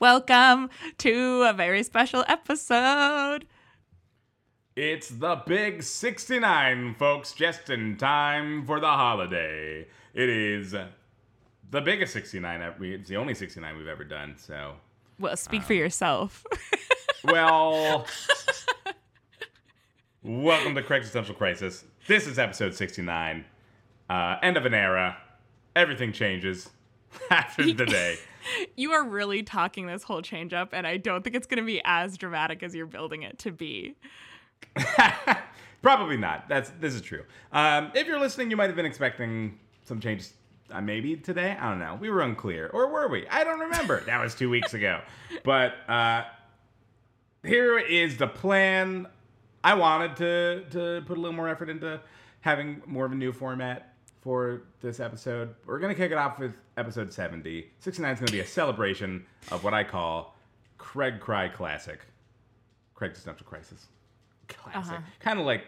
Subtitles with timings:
[0.00, 3.44] Welcome to a very special episode.
[4.74, 9.86] It's the big 69, folks, just in time for the holiday.
[10.14, 12.62] It is the biggest 69.
[12.62, 14.76] ev- It's the only 69 we've ever done, so.
[15.18, 16.44] Well, speak for yourself.
[17.22, 18.06] Well.
[20.22, 21.84] welcome to Craig's Essential Crisis.
[22.06, 23.44] This is episode 69.
[24.08, 25.18] Uh, end of an era.
[25.76, 26.70] Everything changes
[27.30, 28.16] after today.
[28.76, 31.66] you are really talking this whole change up, and I don't think it's going to
[31.66, 33.94] be as dramatic as you're building it to be.
[35.82, 36.48] Probably not.
[36.48, 37.24] That's this is true.
[37.52, 40.34] Um, if you're listening, you might have been expecting some changes.
[40.70, 41.56] Uh, maybe today.
[41.58, 41.98] I don't know.
[42.00, 43.26] We were unclear, or were we?
[43.26, 44.02] I don't remember.
[44.02, 45.00] that was two weeks ago.
[45.42, 46.24] But uh,
[47.44, 49.06] here is the plan.
[49.64, 52.00] I wanted to to put a little more effort into
[52.40, 53.89] having more of a new format
[54.20, 55.54] for this episode.
[55.66, 57.70] We're gonna kick it off with episode 70.
[57.78, 60.36] 69 is gonna be a celebration of what I call
[60.78, 62.00] Craig Cry Classic.
[62.94, 63.86] Craig's Existential Crisis.
[64.48, 64.92] Classic.
[64.92, 65.00] Uh-huh.
[65.20, 65.64] Kind of like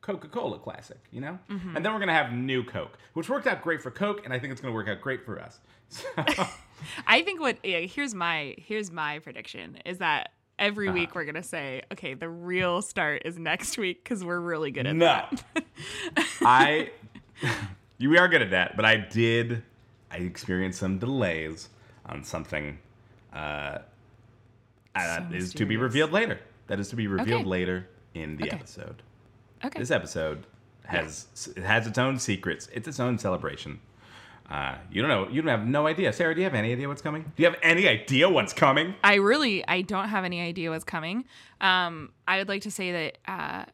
[0.00, 1.38] Coca Cola Classic, you know?
[1.48, 4.34] And then we're going to have new Coke, which worked out great for Coke, and
[4.34, 5.60] I think it's going to work out great for us.
[5.88, 6.04] So,
[7.06, 10.94] I think what yeah, here's my here's my prediction is that every Uh-huh.
[10.98, 14.86] week we're gonna say, okay, the real start is next week because we're really good
[14.86, 15.06] at No.
[15.06, 15.44] that.
[16.40, 16.90] I,
[17.98, 19.62] you, we are good at that, but I did,
[20.10, 21.68] I experienced some delays
[22.06, 22.78] on something
[23.32, 23.78] uh,
[24.94, 26.38] that So is to be revealed later.
[26.68, 27.48] That is to be revealed Okay.
[27.48, 28.56] later in the Okay.
[28.56, 29.02] episode.
[29.64, 29.78] okay.
[29.78, 30.46] This episode
[30.86, 31.26] has
[31.56, 32.68] it has its own secrets.
[32.72, 33.80] It's its own celebration.
[34.50, 35.26] Uh, you don't know.
[35.28, 36.12] You don't have no idea.
[36.12, 37.22] Sarah, do you have any idea what's coming?
[37.34, 38.94] Do you have any idea what's coming?
[39.02, 41.24] I really I don't have any idea what's coming.
[41.62, 43.64] Um, I would like to say that uh,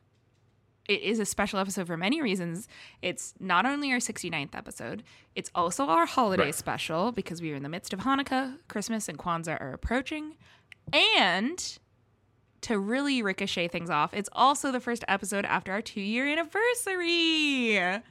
[0.90, 2.66] it is a special episode for many reasons.
[3.00, 5.04] It's not only our 69th episode,
[5.36, 6.54] it's also our holiday Right.
[6.54, 10.34] special because we are in the midst of Hanukkah, Christmas, and Kwanzaa are approaching.
[10.92, 11.78] And
[12.62, 18.02] to really ricochet things off, it's also the first episode after our two year anniversary.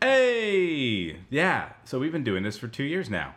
[0.00, 1.70] Hey, yeah.
[1.84, 3.34] So we've been doing this for two years now.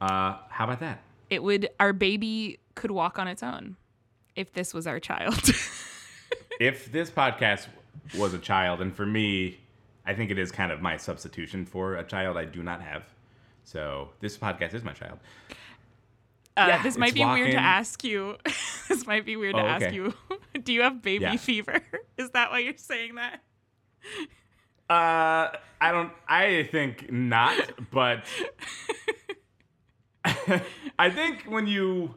[0.00, 1.02] Uh, how about that?
[1.30, 3.76] It would, our baby could walk on its own
[4.34, 5.40] if this was our child.
[6.60, 7.66] If this podcast
[8.18, 9.58] was a child, and for me,
[10.06, 13.04] I think it is kind of my substitution for a child I do not have.
[13.64, 15.18] So this podcast is my child.
[16.56, 18.36] Uh, Yeah, this might it's be weird to ask you.
[18.88, 19.94] this might be weird to Oh, ask okay.
[19.94, 20.14] you.
[20.62, 21.36] Do you have baby Yeah.
[21.36, 21.80] fever?
[22.18, 23.40] Is that why you're saying that?
[24.88, 26.12] Uh, I don't.
[26.28, 27.56] I think not,
[27.90, 28.24] but
[30.98, 32.14] I think when you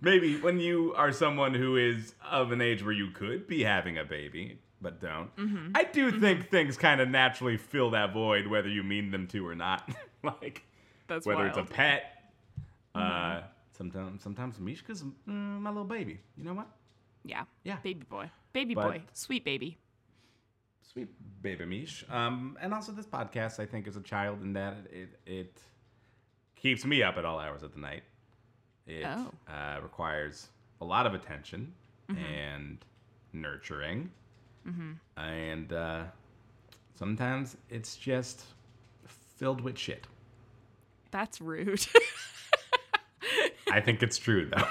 [0.00, 3.98] maybe when you are someone who is of an age where you could be having
[3.98, 5.72] a baby but don't, Mm-hmm.
[5.74, 9.46] I do think things kind of naturally fill that void, whether you mean them to
[9.46, 9.86] or not.
[10.22, 10.62] like
[11.06, 11.50] That's whether wild.
[11.52, 11.60] Mm-hmm.
[11.60, 12.02] it's a pet.
[12.94, 13.40] Uh,
[13.76, 16.20] sometimes sometimes Mishka's mm, my little baby.
[16.36, 16.68] You know what?
[17.24, 17.44] yeah.
[17.62, 17.76] Yeah.
[17.82, 18.30] Baby boy.
[18.54, 19.02] Baby But- boy.
[19.12, 19.76] Sweet baby.
[20.92, 21.08] Sweet
[21.42, 22.04] baby Mish.
[22.10, 25.60] Um, and also this podcast, I think, is a child in that it it
[26.56, 28.02] keeps me up at all hours of the night.
[28.86, 29.32] It Oh.
[29.48, 30.48] uh, requires
[30.80, 31.72] a lot of attention
[32.10, 32.24] Mm-hmm.
[32.24, 32.78] and
[33.32, 34.10] nurturing,
[35.16, 36.02] and uh,
[36.96, 38.42] sometimes it's just
[39.36, 40.08] filled with shit.
[41.12, 41.86] That's rude.
[43.72, 44.66] I think it's true though.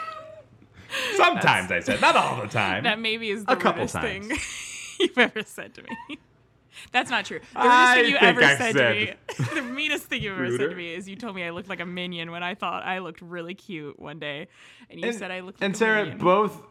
[1.16, 2.84] Sometimes I said, not all the time.
[2.86, 4.98] that maybe is the A couple rudest thing times.
[5.00, 6.20] you've ever said to me.
[6.92, 7.40] That's not true.
[7.54, 10.50] The rudest thing you ever I've said, said to me, the meanest thing you ever
[10.52, 12.84] said to me is you told me I looked like a minion when I thought
[12.84, 14.48] I looked really cute one day,
[14.90, 16.20] and you and, said I looked like and a Sarah, minion.
[16.20, 16.62] both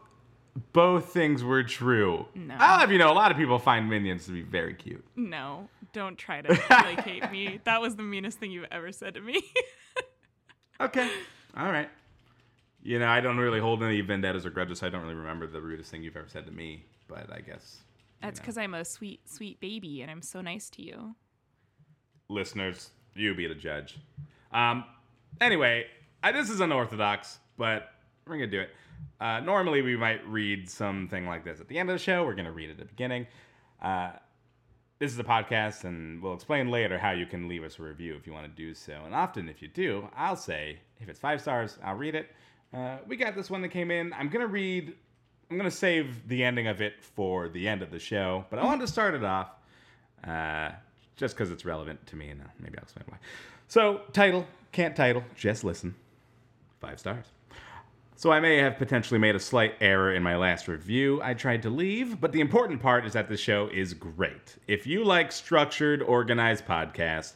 [0.73, 2.25] both things were true.
[2.35, 2.55] No.
[2.57, 5.05] I'll have you know, a lot of people find minions to be very cute.
[5.15, 7.59] No, don't try to placate me.
[7.63, 9.41] That was the meanest thing you've ever said to me.
[10.81, 11.09] Okay.
[11.57, 11.89] All right.
[12.81, 14.79] You know, I don't really hold any vendettas or grudges.
[14.79, 16.85] So I don't really remember the rudest thing you've ever said to me.
[17.07, 17.79] But I guess
[18.21, 21.15] That's because I'm a sweet, sweet baby and I'm so nice to you.
[22.29, 23.97] listeners, you be the judge.
[24.51, 24.83] Um.
[25.41, 25.85] Anyway,
[26.23, 27.91] I, this is unorthodox, but
[28.27, 28.69] we're gonna do it.
[29.21, 32.25] Uh, normally, we might read something like this at the end of the show.
[32.25, 33.27] We're gonna read it at the beginning.
[33.81, 34.11] Uh,
[34.99, 38.15] this is a podcast, and we'll explain later how you can leave us a review
[38.15, 39.01] if you want to do so.
[39.05, 42.31] And often, if you do, I'll say if it's five stars, I'll read it.
[42.73, 44.11] Uh, we got this one that came in.
[44.13, 44.93] I'm gonna read.
[45.49, 48.63] I'm gonna save the ending of it for the end of the show, but I
[48.63, 49.49] wanted to start it off
[50.27, 50.71] uh,
[51.15, 53.17] just because it's relevant to me, and uh, maybe I'll explain why.
[53.67, 55.95] So, title can't title, just listen.
[56.79, 57.25] Five stars.
[58.15, 61.61] So I may have potentially made a slight error in my last review I tried
[61.63, 64.57] to leave, but the important part is that the show is great.
[64.67, 67.33] If you like structured, organized podcasts,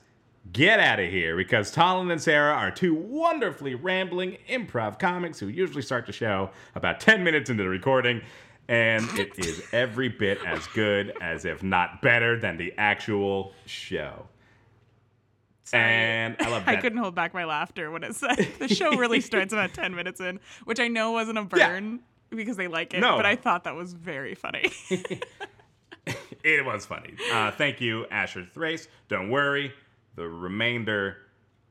[0.51, 5.47] get out of here because Talon and Sarah are two wonderfully rambling improv comics who
[5.47, 8.21] usually start the show about 10 minutes into the recording.
[8.67, 14.25] And it is every bit as good as, if not better, than the actual show.
[15.73, 16.77] And I love that.
[16.77, 19.93] I couldn't hold back my laughter when it said the show really starts about 10
[19.95, 21.69] minutes in, which I know wasn't a Yeah.
[21.69, 21.99] burn
[22.29, 23.17] because they like it, No.
[23.17, 24.71] but I thought that was very funny.
[26.43, 27.13] It was funny.
[27.31, 28.89] Uh, thank you, Asher Thrace.
[29.07, 29.71] Don't worry,
[30.15, 31.17] the remainder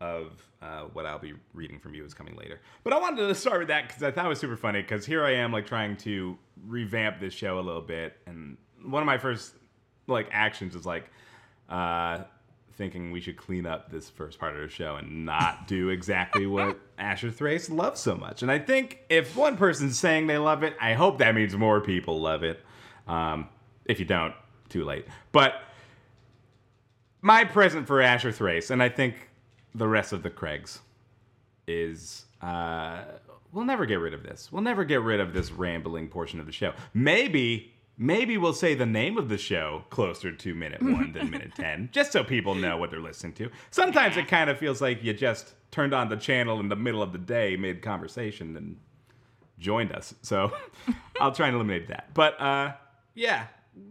[0.01, 2.61] of uh, what I'll be reading from you is coming later.
[2.85, 4.83] But I wanted to start with that because I thought it was super funny.
[4.83, 6.37] Because here I am, like trying to
[6.67, 9.55] revamp this show a little bit, and one of my first
[10.07, 11.11] like actions is like
[11.69, 12.25] uh,
[12.75, 16.47] thinking we should clean up this first part of the show and not do exactly
[16.47, 18.43] what Asher Thrace loves so much.
[18.43, 21.81] And I think if one person's saying they love it, I hope that means more
[21.81, 22.61] people love it.
[23.07, 23.49] Um,
[23.85, 24.35] if you don't,
[24.69, 25.07] too late.
[25.33, 25.55] But
[27.23, 29.31] my present for Asher Thrace, and I think
[29.75, 30.81] the rest of the Craigs,
[31.67, 33.03] is uh,
[33.53, 34.51] we'll never get rid of this.
[34.51, 36.75] We'll never get rid of this rambling portion of the show.
[36.93, 41.55] Maybe, maybe we'll say the name of the show closer to minute one than minute
[41.55, 43.51] 10, just so people know what they're listening to.
[43.71, 47.03] Sometimes it kind of feels like you just turned on the channel in the middle
[47.03, 48.77] of the day mid conversation and
[49.61, 50.13] joined us.
[50.23, 50.53] So
[51.21, 52.13] I'll try and eliminate that.
[52.15, 52.73] But uh,
[53.15, 53.47] yeah,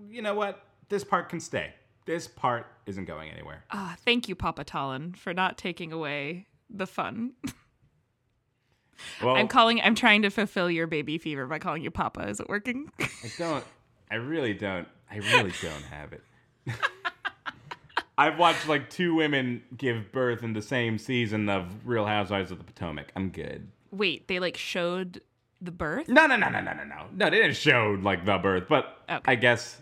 [0.10, 0.64] you know what?
[0.90, 1.74] This part can stay.
[2.12, 3.64] This part isn't going anywhere.
[3.72, 7.32] Ah, thank you, Papa Talon, for not taking away the fun.
[9.24, 9.80] Well, I'm calling.
[9.80, 12.28] I'm trying to fulfill your baby fever by calling you Papa.
[12.28, 12.92] Is it working?
[13.00, 13.64] I don't.
[14.12, 14.90] I really don't.
[15.10, 16.22] I really don't have it.
[18.18, 22.58] I've watched like two women give birth in the same season of Real Housewives of
[22.58, 23.14] the Potomac.
[23.16, 23.70] I'm good.
[23.90, 25.22] Wait, they like showed
[25.62, 26.10] the birth.
[26.10, 27.06] No, no, no, no, no, no, no.
[27.16, 29.22] No, they didn't show like the birth, but Okay.
[29.32, 29.80] I guess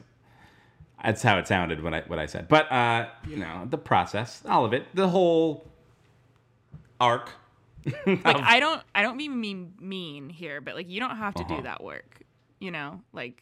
[1.03, 2.47] that's how it sounded when I what I said.
[2.47, 5.67] But uh, you know, the process, all of it, the whole
[6.99, 7.29] arc.
[8.05, 8.81] Like I don't.
[8.93, 11.55] I don't mean mean mean here, but like you don't have to Uh-huh.
[11.57, 12.19] do that work.
[12.59, 13.41] You know, like.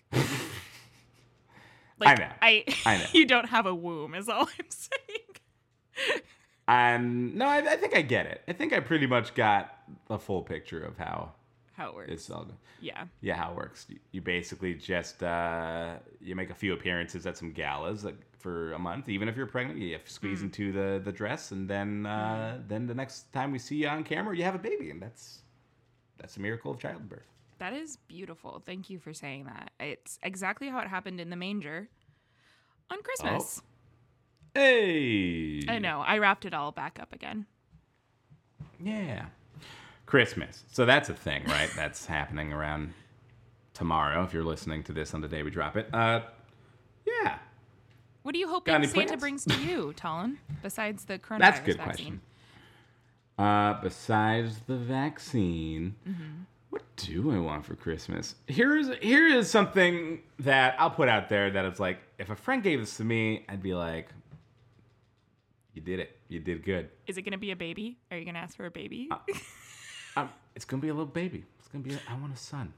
[2.05, 2.29] I know.
[2.43, 3.05] I, I know.
[3.13, 6.13] you don't have a womb, is all I'm saying.
[6.67, 8.43] And no, I, I think I get it.
[8.47, 9.73] I think I pretty much got
[10.07, 11.31] the full picture of how
[11.77, 12.11] How it works.
[12.11, 12.47] it's all.
[12.81, 13.05] yeah.
[13.21, 13.85] Yeah, how it works.
[14.11, 18.79] You, basically just uh, you make a few appearances at some galas like, for a
[18.79, 19.77] month, even if you're pregnant.
[19.79, 23.51] You have to squeeze into the, the dress, and then uh, then the next time
[23.51, 25.43] we see you on camera, you have a baby, and that's
[26.17, 27.27] that's a miracle of childbirth.
[27.59, 28.63] That is beautiful.
[28.65, 29.69] Thank you for saying that.
[29.79, 31.89] It's exactly how it happened in the manger
[32.89, 33.61] on Christmas.
[34.55, 36.03] Hey, I know.
[36.05, 37.45] I wrapped it all back up again.
[38.79, 39.27] Yeah,
[40.07, 40.63] Christmas.
[40.71, 41.69] So that's a thing, right?
[41.75, 42.93] that's happening around
[43.75, 44.23] tomorrow.
[44.23, 46.21] If you're listening to this on the day we drop it, uh,
[47.05, 47.37] yeah,
[48.23, 49.15] What do you hope Santa plans?
[49.19, 51.93] brings to you, Talon, besides the coronavirus That's a good vaccine?
[52.05, 52.21] question.
[53.37, 56.41] Uh, besides the vaccine, Mm-hmm.
[56.71, 58.33] what do I want for Christmas?
[58.47, 62.63] Here's here is something that I'll put out there that it's like if a friend
[62.63, 64.09] gave this to me, I'd be like,
[65.73, 66.17] "You did it.
[66.29, 67.99] You did good." Is it going to be a baby?
[68.09, 69.07] Are you going to ask for a baby?
[69.11, 69.17] Uh,
[70.17, 71.45] Um, it's gonna be a little baby.
[71.59, 71.93] It's gonna be.
[71.93, 72.73] A, I want a son.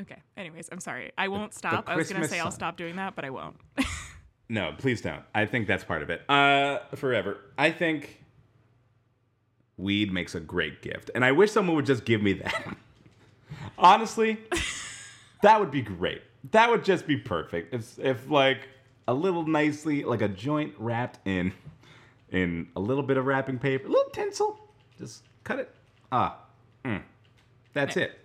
[0.00, 0.22] okay.
[0.36, 1.12] Anyways, I'm sorry.
[1.16, 1.88] I won't stop.
[1.88, 3.56] I was Christmas say I'll stop doing that, but I won't.
[4.48, 5.22] No, please don't.
[5.34, 6.22] I think that's part of it.
[6.30, 7.38] Uh, forever.
[7.58, 8.22] I think
[9.76, 12.76] weed makes a great gift, and I wish someone would just give me that.
[13.78, 14.38] Honestly,
[15.42, 16.22] that would be great.
[16.52, 17.74] That would just be perfect.
[17.74, 18.68] It's if like
[19.08, 21.52] a little nicely, like a joint wrapped in,
[22.30, 24.60] in a little bit of wrapping paper, a little tinsel.
[24.96, 25.74] Just cut it.
[26.12, 26.38] Ah,
[26.86, 27.02] mm.
[27.72, 28.18] that's it.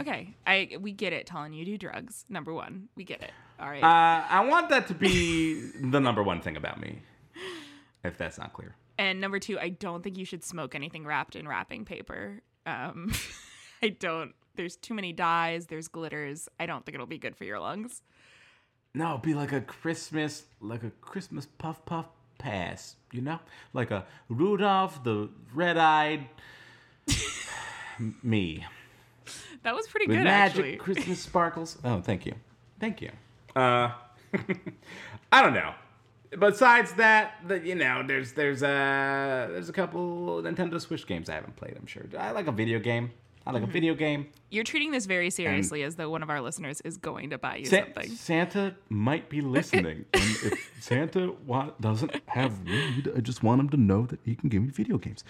[0.00, 0.34] okay.
[0.46, 1.52] I we get it, Talon.
[1.52, 2.24] You do drugs.
[2.28, 2.88] Number one.
[2.96, 3.32] We get it.
[3.58, 3.82] All right.
[3.82, 7.00] Uh, I want that to be the number one thing about me.
[8.02, 8.74] If that's not clear.
[8.98, 12.42] And number two, I don't think you should smoke anything wrapped in wrapping paper.
[12.66, 13.12] Um,
[13.82, 14.34] I don't.
[14.56, 15.66] There's too many dyes.
[15.66, 16.48] There's glitters.
[16.58, 18.02] I don't think it'll be good for your lungs.
[18.94, 22.06] No, be like a Christmas, like a Christmas puff puff
[22.38, 23.38] pass, you know,
[23.72, 26.26] like a Rudolph the red-eyed
[28.22, 28.64] me
[29.62, 30.76] That was pretty with good, magic actually.
[30.76, 31.78] Christmas sparkles.
[31.84, 32.34] Oh, thank you,
[32.78, 33.10] thank you.
[33.54, 33.90] Uh,
[35.32, 35.74] I don't know.
[36.38, 41.34] Besides that, the, you know, there's there's a there's a couple Nintendo Switch games I
[41.34, 41.74] haven't played.
[41.76, 43.10] I'm sure I like a video game.
[43.46, 44.28] I like a video game.
[44.50, 47.56] You're treating this very seriously, as though one of our listeners is going to buy
[47.56, 48.08] you Sa- something.
[48.10, 53.68] Santa might be listening, and if Santa wa- doesn't have weed, I just want him
[53.70, 55.24] to know that he can give me video games.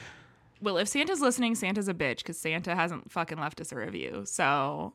[0.62, 4.22] Well, if Santa's listening, Santa's a bitch because Santa hasn't fucking left us a review.
[4.26, 4.94] So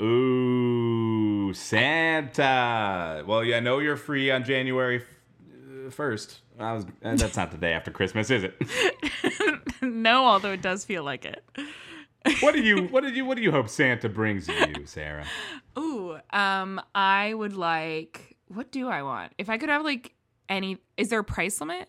[0.00, 3.24] Ooh, Santa.
[3.26, 5.02] Well, yeah, I know you're free on January
[5.90, 6.40] first.
[6.58, 6.84] I was.
[7.04, 8.54] Uh, that's not the day after Christmas, is it?
[9.82, 11.44] no, although it does feel like it.
[12.40, 12.86] what do you?
[12.90, 13.24] What did you?
[13.24, 15.26] What do you hope Santa brings you, Sarah?
[15.78, 18.36] Ooh, um, I would like.
[18.48, 19.32] What do I want?
[19.38, 20.14] If I could have like
[20.48, 21.88] any, is there a price limit?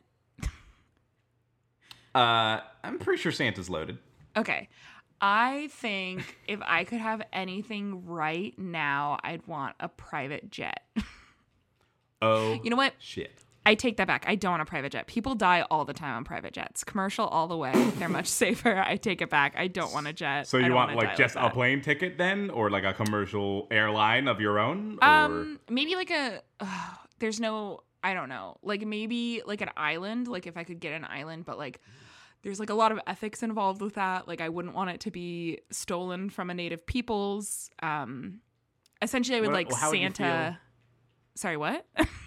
[2.16, 3.98] Uh, I'm pretty sure Santa's loaded.
[4.38, 4.70] Okay.
[5.22, 10.82] I think if I could have anything right now, I'd want a private jet.
[12.22, 12.94] Oh, You know what?
[13.00, 13.44] shit.
[13.66, 14.24] I take that back.
[14.28, 15.08] I don't want a private jet.
[15.08, 16.84] People die all the time on private jets.
[16.84, 17.72] Commercial all the way.
[17.98, 18.78] They're much safer.
[18.78, 19.56] I take it back.
[19.58, 20.48] I don't want a jet.
[20.48, 24.40] So you want like just a plane ticket then, or like a commercial airline of
[24.40, 25.00] your own?
[25.02, 26.42] Or Um, maybe like a.
[26.60, 26.66] Uh,
[27.20, 27.82] there's no.
[28.04, 28.58] I don't know.
[28.62, 30.28] Like maybe like an island.
[30.28, 31.80] Like if I could get an island, but like
[32.42, 34.28] there's like a lot of ethics involved with that.
[34.28, 37.70] Like I wouldn't want it to be stolen from a native people's.
[37.82, 38.42] Um,
[39.02, 40.60] essentially, I would like would Santa.
[41.36, 41.86] Sorry, what?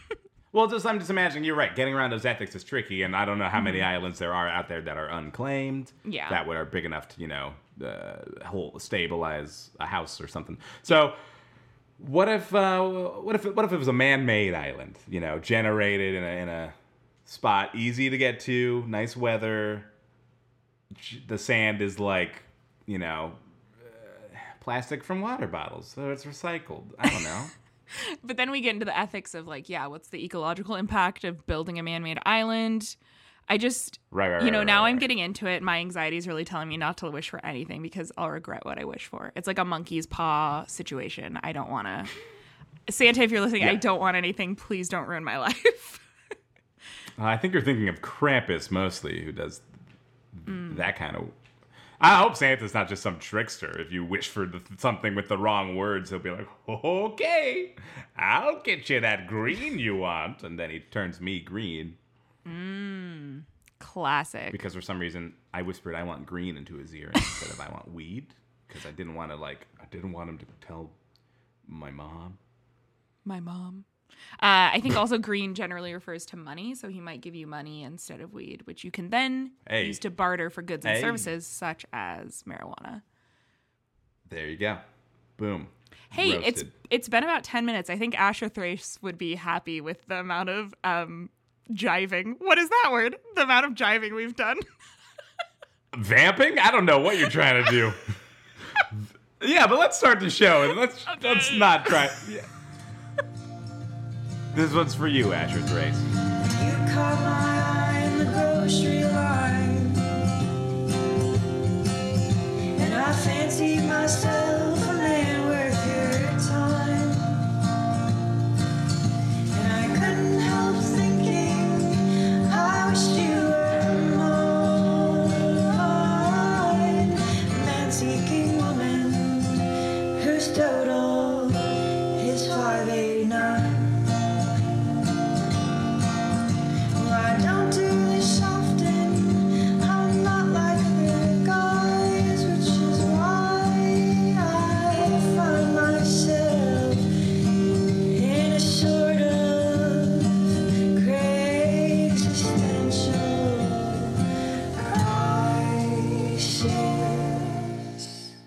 [0.52, 1.44] well, just I'm just imagining.
[1.44, 1.76] You're right.
[1.76, 3.88] Getting around those ethics is tricky, and I don't know how many Mm-hmm.
[3.88, 5.92] islands there are out there that are unclaimed.
[6.04, 6.30] Yeah.
[6.30, 7.52] That would are big enough to you know
[7.84, 10.56] uh, whole stabilize a house or something.
[10.82, 11.12] So.
[11.98, 14.98] What if uh, what if what if it was a man-made island?
[15.08, 16.74] You know, generated in a, in a
[17.24, 19.84] spot easy to get to, nice weather.
[21.26, 22.42] The sand is like,
[22.86, 23.32] you know,
[23.82, 26.84] uh, plastic from water bottles, so it's recycled.
[26.98, 27.44] I don't know.
[28.24, 31.46] but then we get into the ethics of like, yeah, what's the ecological impact of
[31.46, 32.96] building a man-made island?
[33.48, 35.62] I just, Right, right, you know, right, now I'm getting into it.
[35.62, 38.78] My anxiety is really telling me not to wish for anything because I'll regret what
[38.78, 39.32] I wish for.
[39.36, 41.38] It's like a monkey's paw situation.
[41.42, 42.92] I don't want to.
[42.92, 44.56] Santa, if you're listening, I don't want anything.
[44.56, 46.00] Please don't ruin my life.
[47.18, 49.60] I think you're thinking of Krampus mostly, who does
[50.44, 50.76] Mm.
[50.76, 51.28] that kind of.
[51.98, 53.80] I hope Santa's not just some trickster.
[53.80, 57.74] If you wish for the, something with the wrong words, he'll be like, "Okay,
[58.18, 61.96] I'll get you that green you want," and then he turns me green
[63.78, 64.52] Classic.
[64.52, 67.68] because for some reason I whispered I want green into his ear instead of I
[67.70, 68.26] want weed
[68.66, 70.90] because I didn't want to like I didn't want him to tell
[71.66, 72.38] my mom.
[73.24, 73.84] my mom.
[74.40, 77.82] Uh, I think also green generally refers to money, so he might give you money
[77.82, 79.86] instead of weed, which you can then Hey.
[79.88, 81.00] use to barter for goods and Hey.
[81.02, 83.02] services such as marijuana.
[84.28, 84.78] There you go,
[85.36, 85.68] boom.
[86.10, 87.90] Hey, it's it's been about ten minutes.
[87.90, 91.28] I think Asher Thrace would be happy with the amount of um
[91.72, 92.34] jiving.
[92.38, 93.16] What is that word?
[93.34, 94.58] The amount of jiving we've done.
[95.96, 96.58] Vamping?
[96.58, 97.92] I don't know what you're trying to do.
[99.42, 102.08] yeah, but let's start the show and let's let's not try.
[102.28, 102.42] Yeah.
[104.54, 106.00] This one's for you, Asher Thrace.
[106.00, 109.92] You caught my eye in the grocery line,
[112.80, 114.85] and I fancied myself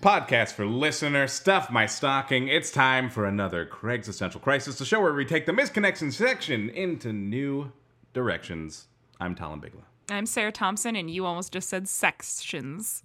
[0.00, 2.48] Podcast for listener, stuff my stocking.
[2.48, 6.70] It's time for another Craig's Essential Crisis, the show where we take the misconnection section
[6.70, 7.70] into new
[8.14, 8.86] directions.
[9.20, 9.82] I'm Talon Bigla.
[10.08, 13.02] I'm Sarah Thompson, and you almost just said sections.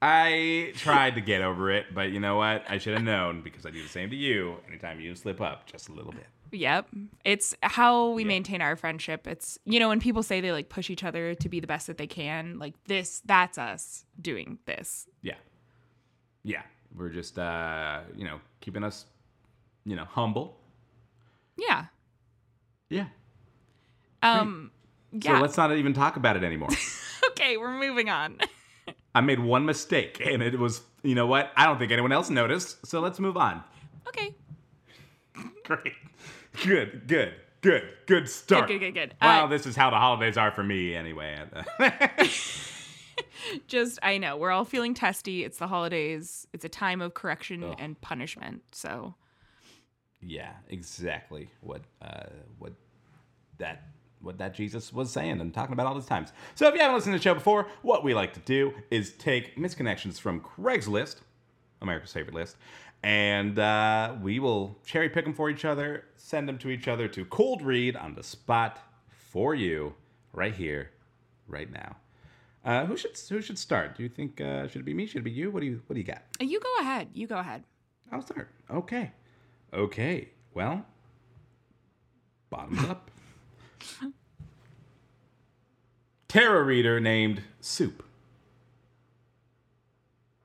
[0.00, 2.64] I tried to get over it, but you know what?
[2.66, 5.66] I should have known because I do the same to you anytime you slip up
[5.66, 6.26] just a little bit.
[6.52, 6.88] Yep.
[7.26, 9.26] It's how we maintain our friendship.
[9.26, 11.86] It's, you know, when people say they like push each other to be the best
[11.88, 15.06] that they can, like this, that's us doing this.
[15.20, 15.34] Yeah.
[16.44, 16.62] Yeah.
[16.96, 19.04] We're just uh, you know, keeping us,
[19.84, 20.56] you know, humble.
[21.56, 21.86] Yeah.
[22.90, 23.06] Yeah.
[24.22, 24.70] Um,
[25.22, 25.40] So yeah.
[25.40, 26.70] let's not even talk about it anymore.
[27.30, 28.38] okay, we're moving on.
[29.14, 31.50] I made one mistake and it was you know what?
[31.56, 33.62] I don't think anyone else noticed, so let's move on.
[34.08, 34.34] okay.
[35.64, 35.92] Great.
[36.64, 38.66] Good, good, good, good start.
[38.68, 39.14] good, good, good.
[39.22, 41.38] Wow, Uh, this is how the holidays are for me anyway.
[43.66, 45.44] Just, I know, we're all feeling testy.
[45.44, 48.62] It's the holidays, it's a time of correction and punishment.
[48.72, 49.14] So,
[50.20, 52.24] yeah, exactly what uh,
[52.58, 52.72] what
[53.58, 53.82] that
[54.20, 56.32] what that Jesus was saying and talking about all these times.
[56.56, 59.12] So if you haven't listened to the show before, what we like to do is
[59.12, 61.16] take misconnections from Craigslist,
[61.82, 62.56] America's favorite list,
[63.02, 67.06] and uh, we will cherry pick them for each other, send them to each other
[67.08, 69.94] to cold read on the spot for you
[70.32, 70.90] right here,
[71.46, 71.96] right now.
[72.68, 73.96] Uh, who should who should start?
[73.96, 75.06] Do you think uh, should it be me?
[75.06, 75.50] Should it be you?
[75.50, 76.20] What do you what do you got?
[76.38, 77.08] You go ahead.
[77.14, 77.64] You go ahead.
[78.12, 78.50] I'll start.
[78.70, 79.10] Okay.
[79.72, 80.28] Okay.
[80.52, 80.84] Well,
[82.50, 83.10] bottoms up.
[86.28, 88.04] Tarot reader named Soup.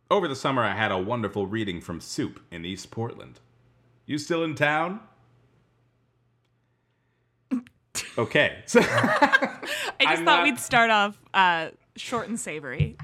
[0.10, 3.42] Over the summer, I had a wonderful reading from Soup in East Portland.
[4.06, 5.02] You still in town?
[8.18, 8.62] Okay.
[8.68, 9.60] So I
[10.00, 12.98] just I'm thought not- we'd start off uh, short and savory.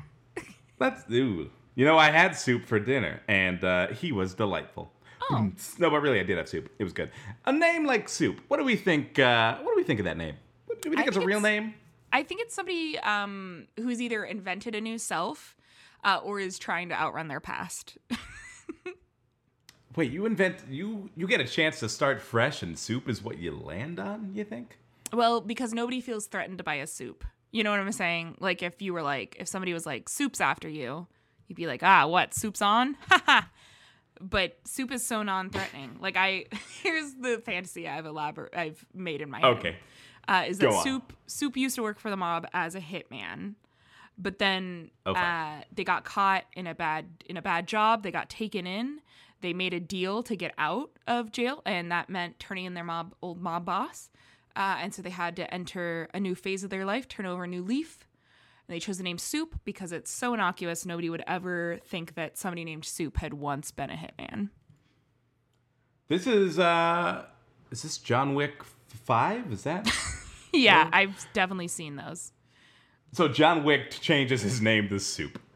[0.80, 1.50] Let's do.
[1.76, 4.92] You know, I had soup for dinner, and uh, he was delightful.
[5.32, 5.52] Oh.
[5.78, 6.70] No, but really, I did have soup.
[6.80, 7.12] It was good.
[7.46, 8.40] A name like soup.
[8.48, 9.20] What do we think?
[9.20, 10.36] Uh, what do we think of that name?
[10.66, 11.74] What- Do we think I it's a real it's- name?
[12.12, 15.56] I think it's somebody um, who's either invented a new self
[16.04, 18.00] uh, or is trying to outrun their past.
[19.96, 23.38] Wait, you invent you you get a chance to start fresh, and soup is what
[23.38, 24.32] you land on.
[24.34, 24.78] You think?
[25.14, 27.26] well, because nobody feels threatened to buy a soup.
[27.52, 28.38] You know what I'm saying?
[28.40, 31.08] Like if you were like, if somebody was like, soup's after you,
[31.48, 32.34] you'd be like, ah, what?
[32.34, 32.96] Soup's on?
[34.22, 35.98] But soup is so non-threatening.
[36.02, 36.46] Like I,
[36.84, 39.58] here's the fantasy I've elaborate, I've made in my head.
[39.58, 39.76] Okay.
[40.28, 40.84] uh, is Go that on.
[40.84, 43.56] Soup Soup used to work for the mob as a hitman,
[44.18, 45.18] but then Okay.
[45.20, 48.04] uh, they got caught in a bad in a bad job.
[48.04, 49.00] They got taken in.
[49.40, 52.84] They made a deal to get out of jail, and that meant turning in their
[52.84, 54.10] mob old mob boss.
[54.56, 57.44] Uh, and so they had to enter a new phase of their life, turn over
[57.44, 58.08] a new leaf.
[58.68, 62.38] And they chose the name Soup because it's so innocuous, nobody would ever think that
[62.38, 64.50] somebody named Soup had once been a hitman.
[66.08, 67.26] This is uh,
[67.72, 69.52] is this John Wick Five?
[69.54, 69.92] Is that?
[70.54, 72.32] yeah, I've definitely seen those.
[73.12, 75.40] So John Wick changes his name to Soup.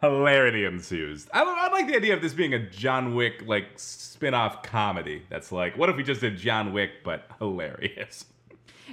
[0.00, 1.26] Hilarity ensues.
[1.32, 5.22] I, I like the idea of this being a John Wick like spin-off comedy.
[5.30, 8.26] That's like, what if we just did John Wick but hilarious?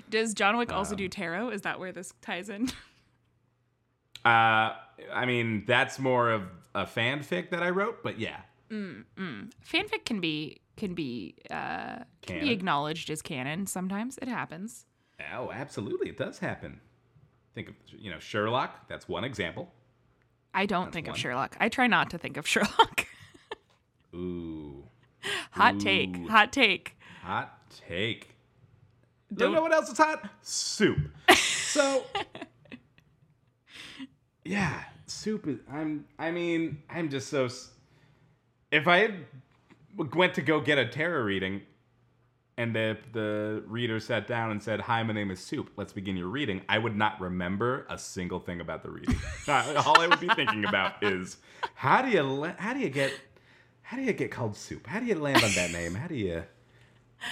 [0.09, 1.49] Does John Wick Um, also do tarot?
[1.49, 2.69] Is that where this ties in?
[4.25, 4.73] Uh,
[5.13, 6.43] I mean, that's more of
[6.73, 8.41] a fanfic that I wrote, but yeah,
[8.71, 9.51] Mm, mm.
[9.69, 13.67] Fanfic can be can be uh, can be acknowledged as canon.
[13.67, 14.85] Sometimes it happens.
[15.35, 16.79] oh, absolutely, it does happen.
[17.53, 18.87] Think of you know Sherlock.
[18.87, 19.71] That's one example.
[20.53, 21.15] I don't think one.
[21.15, 21.57] of Sherlock.
[21.59, 23.07] I try not to think of Sherlock.
[24.15, 24.83] Ooh,
[25.51, 26.15] hot take.
[26.27, 26.95] Hot take.
[27.23, 28.29] hot take.
[29.33, 30.29] Don't- know what else is hot?
[30.43, 30.99] Soup.
[31.35, 32.03] So,
[34.45, 35.59] yeah, soup is.
[35.71, 36.05] I'm.
[36.19, 37.49] I mean, I'm just so.
[38.71, 39.15] If I had
[39.97, 41.61] went to go get a tarot reading,
[42.57, 45.69] and the the reader sat down and said, "Hi, my name is Soup.
[45.75, 49.15] Let's begin your reading," I would not remember a single thing about the reading.
[49.47, 51.37] All I would be thinking about is
[51.75, 53.11] how do you la- how do you get
[53.81, 54.85] how do you get called Soup?
[54.87, 55.95] How do you land on that name?
[55.95, 56.43] How do you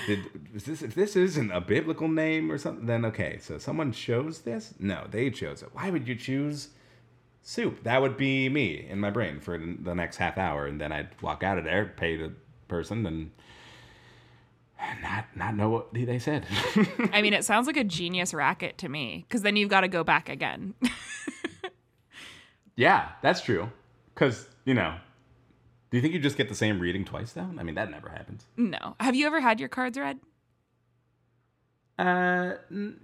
[0.07, 3.91] did is this if this isn't a biblical name or something then okay so someone
[3.91, 6.69] chose this no they chose it why would you choose
[7.41, 10.91] soup that would be me in my brain for the next half hour and then
[10.91, 12.31] i'd walk out of there pay the
[12.67, 13.31] person and
[15.01, 16.45] not not know what they said
[17.13, 19.25] I mean, it sounds like a genius racket to me.
[19.27, 20.73] Because then you've got to go back again.
[22.75, 23.69] yeah that's true
[24.13, 24.95] because you know
[25.89, 28.09] do you think you just get the same reading twice though i mean that never
[28.09, 28.95] happens no.
[28.99, 30.19] Have you ever had your cards read?
[31.99, 32.97] Uh, n-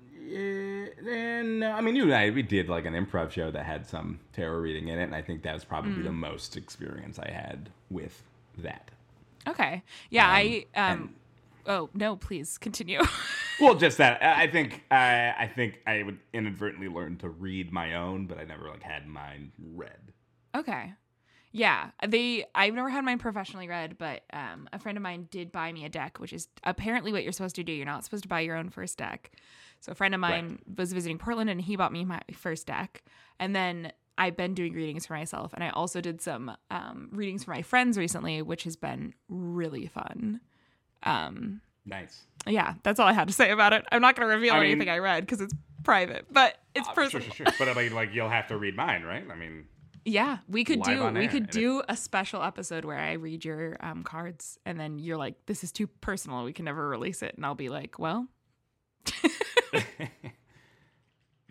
[1.60, 1.72] no.
[1.72, 4.58] I mean, you and I, we did like an improv show that had some tarot
[4.60, 8.24] reading in it, and I think that was probably the most experience I had with
[8.58, 8.90] that.
[9.48, 9.84] Okay.
[10.10, 10.28] Yeah.
[10.28, 10.84] I um.
[11.00, 11.10] and-
[11.68, 12.16] oh no!
[12.16, 13.02] Please continue.
[13.60, 14.24] Well, just that.
[14.24, 18.44] I think I, I think I would inadvertently learn to read my own, but I
[18.44, 20.14] never like had mine read.
[20.56, 20.94] Okay.
[21.52, 22.46] Yeah, they.
[22.54, 25.86] I've never had mine professionally read, but um, a friend of mine did buy me
[25.86, 27.72] a deck, which is apparently what you're supposed to do.
[27.72, 29.32] You're not supposed to buy your own first deck.
[29.80, 33.04] So a friend of mine was visiting Portland, and he bought me my first deck,
[33.40, 37.44] and then I've been doing readings for myself, and I also did some um, readings
[37.44, 40.42] for my friends recently, which has been really fun.
[41.04, 42.24] Um, Nice.
[42.46, 43.86] yeah, that's all I had to say about it.
[43.92, 46.88] I'm not going to reveal I mean- anything I read because it's private, but it's
[46.88, 47.24] Uh, personal.
[47.28, 47.56] Sure, sure, sure.
[47.66, 49.26] But I mean, like, you'll have to read mine, right?
[49.32, 49.66] I mean,
[50.06, 53.76] Yeah, we could do we air, could do a special episode where I read your
[53.82, 56.44] um, cards and then you're like, "This is too personal.
[56.46, 58.28] We can never release it." And I'll be like, "Well,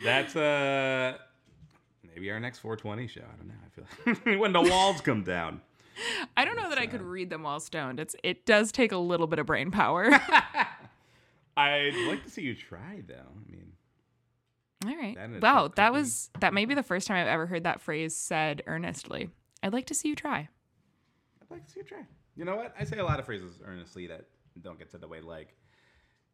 [0.03, 1.17] that's uh
[2.15, 3.21] maybe our next 420 show.
[3.23, 3.55] I don't know.
[3.65, 3.69] I
[4.15, 5.61] feel like when the walls come down.
[6.37, 7.99] I don't know that I could read them while stoned.
[8.01, 10.11] It's it does take a little bit of brain power."
[11.57, 13.15] I'd like to see you try, though.
[13.15, 13.73] I mean,
[14.87, 15.15] All right.
[15.17, 18.15] That Wow, that was that may be the first time I've ever heard that phrase
[18.15, 19.31] said earnestly.
[19.63, 20.49] I'd like to see you try.
[21.43, 22.05] I'd like to see you try.
[22.37, 22.75] You know what?
[22.79, 24.27] I say a lot of phrases earnestly that
[24.61, 25.57] don't get said the way like,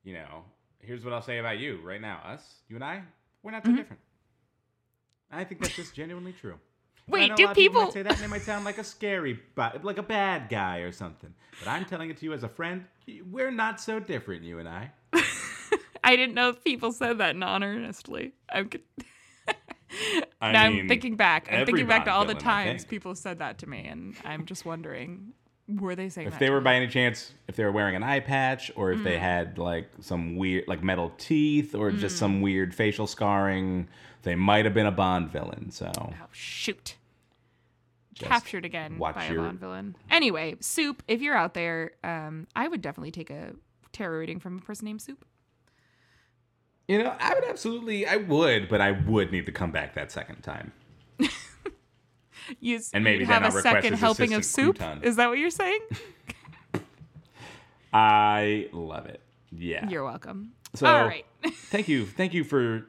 [0.03, 0.44] you know,
[0.81, 2.20] here's what I'll say about you right now.
[2.25, 3.03] Us, you and I,
[3.44, 3.70] we're not Mm-hmm.
[3.72, 4.03] too different.
[5.31, 6.59] I think that's just genuinely true.
[7.09, 7.91] Wait, do people people?
[7.93, 9.41] say that and they might sound like a scary,
[9.83, 11.33] like a bad guy or something.
[11.59, 12.85] But I'm telling it to you as a friend.
[13.31, 14.91] We're not so different, you and I.
[16.05, 18.33] I didn't know if people said that non-earnestly.
[18.51, 18.71] I'm.
[18.73, 18.81] c-
[20.41, 21.49] I now mean, I'm thinking back.
[21.53, 24.15] I'm thinking back to all the villain, I times people said that to me, and
[24.25, 25.33] I'm just wondering,
[25.69, 26.35] were they saying that?
[26.35, 29.01] If they were by any chance, if they were wearing an eye patch, or if
[29.01, 29.05] Mm.
[29.05, 32.43] they had like some weird, like metal teeth, or just some Mm.
[32.43, 33.87] weird facial scarring,
[34.23, 35.71] they might have been a Bond villain.
[35.71, 36.97] So Oh shoot!
[38.15, 39.97] Just Captured again by your- a Bond villain.
[40.11, 41.03] Anyway, Soup.
[41.09, 43.53] If you're out there, um, I would definitely take a
[43.93, 45.25] tarot reading from a person named Soup.
[46.89, 50.11] you know, I would absolutely, I would, but I would need to come back that
[50.13, 50.73] second time.
[52.61, 54.77] You And maybe have a second helping of soup.
[54.77, 55.05] crouton.
[55.05, 55.79] Is that what you're saying?
[57.93, 59.21] I love it.
[59.51, 59.89] Yeah.
[59.89, 60.53] You're welcome.
[60.75, 61.27] So- All right.
[61.53, 62.87] thank you, thank you for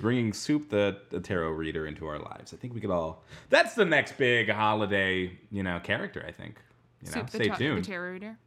[0.00, 2.54] bringing Soup the, the tarot reader into our lives.
[2.54, 3.24] I think we could all.
[3.50, 6.24] That's the next big holiday, you know, character.
[6.26, 6.60] I think.
[7.02, 7.84] You know, Soup, the, stay ta- the tuned.
[7.84, 8.38] tarot reader.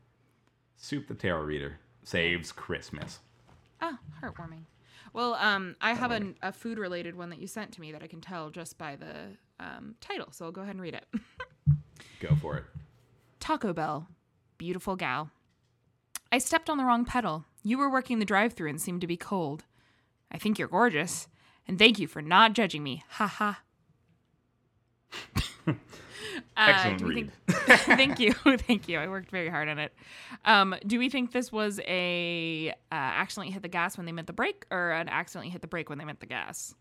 [0.77, 3.19] Soup the tarot reader saves Christmas.
[3.81, 4.63] Ah, heartwarming.
[5.13, 8.01] Well, um, I have an, a food related one that you sent to me that
[8.03, 10.27] I can tell just by the um, title.
[10.31, 11.05] So I'll go ahead and read it.
[12.19, 12.63] Go for it.
[13.39, 14.07] Taco Bell,
[14.57, 15.29] beautiful gal.
[16.31, 17.45] I stepped on the wrong pedal.
[17.63, 19.65] You were working the drive through and seemed to be cold.
[20.31, 21.27] I think you're gorgeous.
[21.67, 23.03] And thank you for not judging me.
[23.09, 23.61] Ha ha.
[26.57, 27.31] Uh, Excellent we read.
[27.47, 28.97] think- thank you, thank you.
[28.99, 29.93] I worked very hard on it.
[30.43, 34.27] Um, do we think this was a uh, accidentally hit the gas when they meant
[34.27, 36.75] the brake, or an accidentally hit the brake when they meant the gas?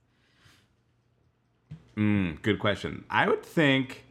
[1.96, 3.04] Mm, good question.
[3.08, 4.04] I would think.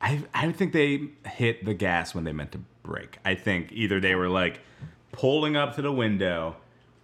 [0.00, 3.18] I I would think they hit the gas when they meant to brake.
[3.24, 4.60] I think either they were like
[5.12, 6.56] pulling up to the window,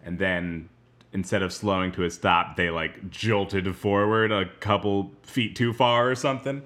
[0.04, 0.68] and then
[1.12, 6.10] instead of slowing to a stop, they like jolted forward a couple feet too far
[6.10, 6.62] or something.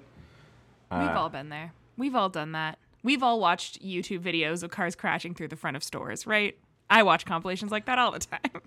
[0.90, 1.72] We've uh, all been there.
[1.96, 2.78] We've all done that.
[3.02, 6.58] We've all watched YouTube videos of cars crashing through the front of stores, right?
[6.90, 8.62] I watch compilations like that all the time.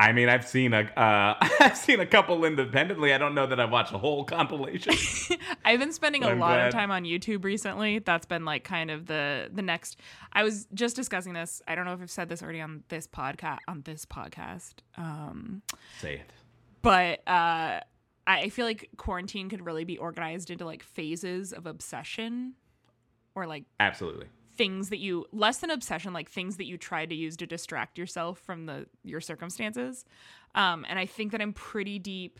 [0.00, 3.12] I mean, I've seen a uh, I've seen a couple independently.
[3.12, 4.94] I don't know that I've watched a whole compilation.
[5.64, 6.68] I've been spending a I'm lot glad.
[6.68, 7.98] of time on YouTube recently.
[7.98, 9.98] That's been like kind of the the next.
[10.32, 11.60] I was just discussing this.
[11.68, 14.74] I don't know if I've said this already on this podcast on this podcast.
[14.96, 15.60] Um,
[15.98, 16.32] Say it.
[16.80, 17.80] but uh,
[18.26, 22.54] I feel like quarantine could really be organized into like phases of obsession,
[23.34, 24.26] or like Absolutely.
[24.60, 27.96] Things that you less than obsession like things that you try to use to distract
[27.96, 30.04] yourself from the your circumstances
[30.54, 32.38] um and i think that i'm pretty deep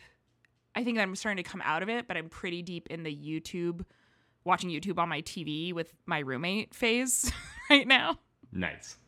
[0.75, 3.15] i think i'm starting to come out of it but i'm pretty deep in the
[3.15, 3.85] youtube
[4.45, 7.33] watching youtube on my tv with my roommate phase
[7.71, 8.19] right now
[8.53, 8.99] Nice.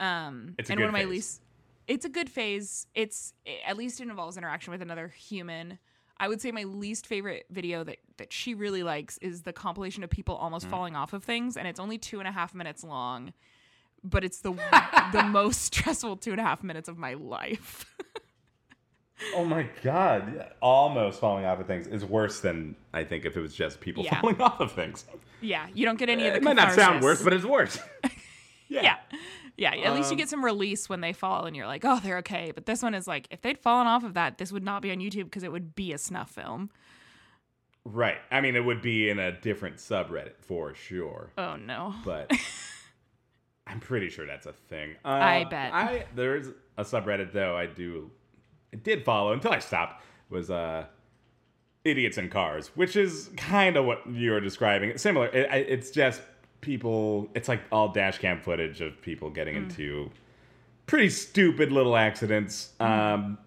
[0.00, 1.08] um It's a and good one of my phase.
[1.08, 1.42] least
[1.86, 3.32] it's a good phase it's
[3.66, 5.78] at least it involves interaction with another human
[6.18, 10.02] i would say my least favorite video that that she really likes is the compilation
[10.04, 10.42] of people Mm.
[10.42, 13.32] almost falling off of things and it's only two and a half minutes long
[14.02, 14.52] but it's the
[15.12, 17.86] the most stressful two and a half minutes of my life
[19.36, 20.50] Oh my god!
[20.60, 24.04] Almost falling off of things is worse than I think if it was just people
[24.04, 24.20] Yeah.
[24.20, 25.04] falling off of things.
[25.40, 27.78] yeah you don't get any of the It might not sound worse, but it's worse.
[28.68, 28.96] yeah yeah
[29.58, 32.18] at least you Um, get some release when they fall and you're like oh they're
[32.18, 34.82] okay but this one is like if they'd fallen off of that this would not
[34.82, 36.70] be on youtube because it would be a snuff film
[37.84, 38.16] right.
[38.30, 42.30] I mean, it would be in a different subreddit for sure, oh no but
[43.66, 44.96] I'm pretty sure that's a thing.
[45.04, 45.72] Uh, I bet.
[45.72, 47.56] I there's a subreddit though.
[47.56, 48.10] I do.
[48.72, 50.02] I did follow until I stopped.
[50.30, 50.86] Was uh.
[51.84, 54.96] Idiots in cars, which is kind of what you're describing.
[54.96, 55.26] Similar.
[55.26, 56.22] It, it's just
[56.64, 57.28] people.
[57.34, 60.10] It's like all dash cam footage of people getting into
[60.86, 62.72] pretty stupid little accidents.
[62.80, 63.38] Um,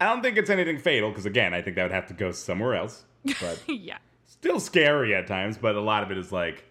[0.00, 2.32] I don't think it's anything fatal because again, I think that would have to go
[2.32, 3.04] somewhere else.
[3.40, 3.98] But yeah
[4.42, 5.56] still scary at times.
[5.56, 6.64] But a lot of it is like,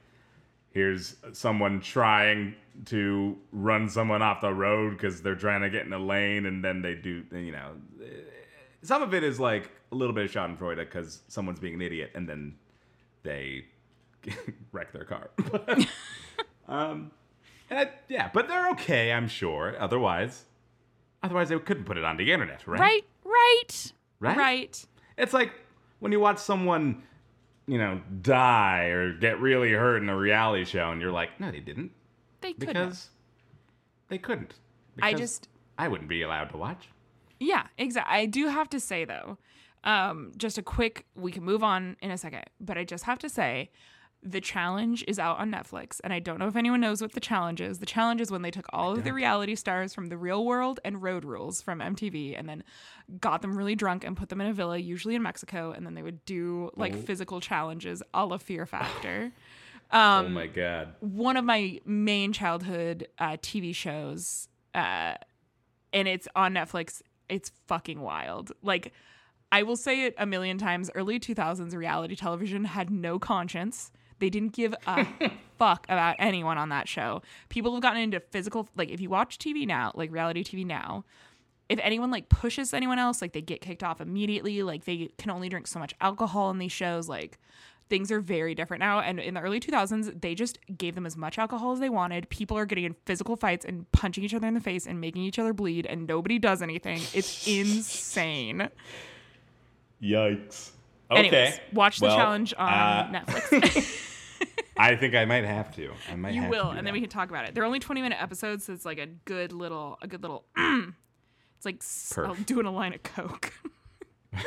[0.71, 5.93] here's someone trying to run someone off the road because they're trying to get in
[5.93, 7.23] a lane, and then they do.
[7.31, 7.71] You know,
[8.83, 12.11] some of it is like a little bit of Schadenfreude because someone's being an idiot,
[12.13, 12.55] and then
[13.23, 13.65] they
[14.71, 15.29] wreck their car.
[16.67, 17.11] um,
[17.69, 19.75] and I- yeah, but they're okay, I'm sure.
[19.79, 20.45] Otherwise,
[21.23, 22.79] otherwise they couldn't put it on the internet, right?
[22.79, 24.37] Right, right, Right?
[24.37, 24.85] right.
[25.17, 25.51] It's like
[25.99, 27.03] when you watch someone,
[27.67, 31.51] you know, die or get really hurt in a reality show, and you're like, no,
[31.51, 31.91] they didn't,
[32.41, 33.09] They could because
[34.07, 34.53] they couldn't.
[35.01, 36.89] I just- I wouldn't be allowed to watch.
[37.39, 38.13] Yeah, exactly.
[38.15, 39.37] I do have to say though,
[39.83, 41.05] um, just a quick.
[41.15, 43.71] We can move on in a second, but I just have to say,
[44.23, 47.19] The Challenge is out on Netflix, and I don't know if anyone knows what The
[47.19, 47.79] Challenge is.
[47.79, 50.79] The Challenge is when they took all of the reality stars from The Real World
[50.85, 52.63] and Road Rules from MTV and then
[53.19, 55.95] got them really drunk and put them in a villa, usually in Mexico, and then
[55.95, 59.31] they would do like physical challenges a la Fear Factor.
[59.91, 60.93] oh my god.
[60.99, 65.15] One of my main childhood uh, TV shows, uh,
[65.93, 67.01] and it's on Netflix.
[67.27, 68.51] It's fucking wild.
[68.61, 68.93] Like,
[69.51, 70.91] I will say it a million times.
[70.93, 73.91] Early 2000s reality television had no conscience.
[74.21, 75.05] They didn't give a
[75.57, 77.21] fuck about anyone on that show.
[77.49, 81.03] People have gotten into physical, like, if you watch TV now, like reality TV now,
[81.67, 84.61] if anyone like pushes anyone else, like they get kicked off immediately.
[84.61, 87.07] Like they can only drink so much alcohol in these shows.
[87.07, 87.39] Like
[87.89, 88.99] things are very different now.
[88.99, 92.27] And in the early 2000s, they just gave them as much alcohol as they wanted.
[92.29, 95.23] People are getting in physical fights and punching each other in the face and making
[95.23, 96.99] each other bleed, and nobody does anything.
[97.13, 98.69] It's insane.
[100.03, 100.71] Yikes.
[101.09, 101.19] Okay.
[101.19, 104.07] Anyways, watch the Well, challenge on uh, Netflix.
[104.77, 105.91] I think I might have to.
[106.11, 106.33] I might.
[106.33, 107.53] you have will, and then we can talk about it.
[107.53, 110.45] They're only 20 minute episodes, so it's like a good little, a good little.
[110.57, 112.45] it's like Perf.
[112.45, 113.53] doing a line of coke.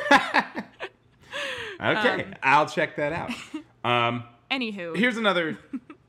[1.77, 3.31] Okay, um, I'll check that out.
[3.83, 5.59] Um, Anywho, here's another.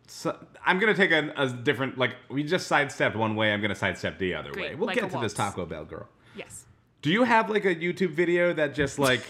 [0.07, 1.99] So, I'm gonna take a, a different.
[1.99, 3.53] Like we just sidestepped one way.
[3.53, 4.75] I'm gonna sidestep the other Great, way.
[4.77, 5.35] We'll like get to this.
[5.35, 6.09] Taco Bell girl.
[6.35, 6.65] yes.
[7.03, 9.21] Do you have like a YouTube video that just like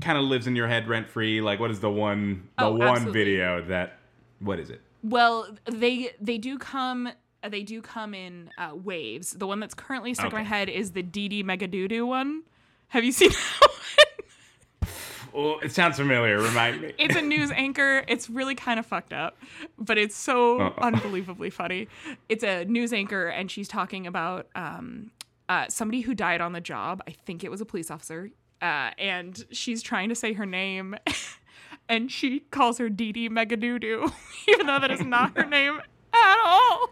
[0.00, 1.40] kind of lives in your head rent free?
[1.40, 3.12] Like, what is the one the Oh, one absolutely.
[3.24, 3.98] video that?
[4.40, 4.80] What is it?
[5.02, 7.08] Well, they they do come
[7.48, 9.30] they do come in uh, waves.
[9.32, 12.42] The one that's currently stuck in my head is the Dee Dee Megadoodoo one.
[12.88, 13.30] Have you seen
[13.60, 14.90] that one?
[15.34, 16.38] Oh, it sounds familiar.
[16.40, 16.94] Remind me.
[16.98, 18.02] It's a news anchor.
[18.08, 19.36] It's really kind of fucked up,
[19.78, 20.80] but it's so Uh-uh.
[20.80, 21.88] unbelievably funny.
[22.30, 25.10] It's a news anchor, and she's talking about um,
[25.50, 27.02] uh, somebody who died on the job.
[27.06, 28.30] I think it was a police officer.
[28.62, 30.96] Uh, and she's trying to say her name,
[31.88, 34.10] and she calls her Dee Dee Megadoodoo,
[34.48, 35.80] even though that is not her name
[36.12, 36.90] at all.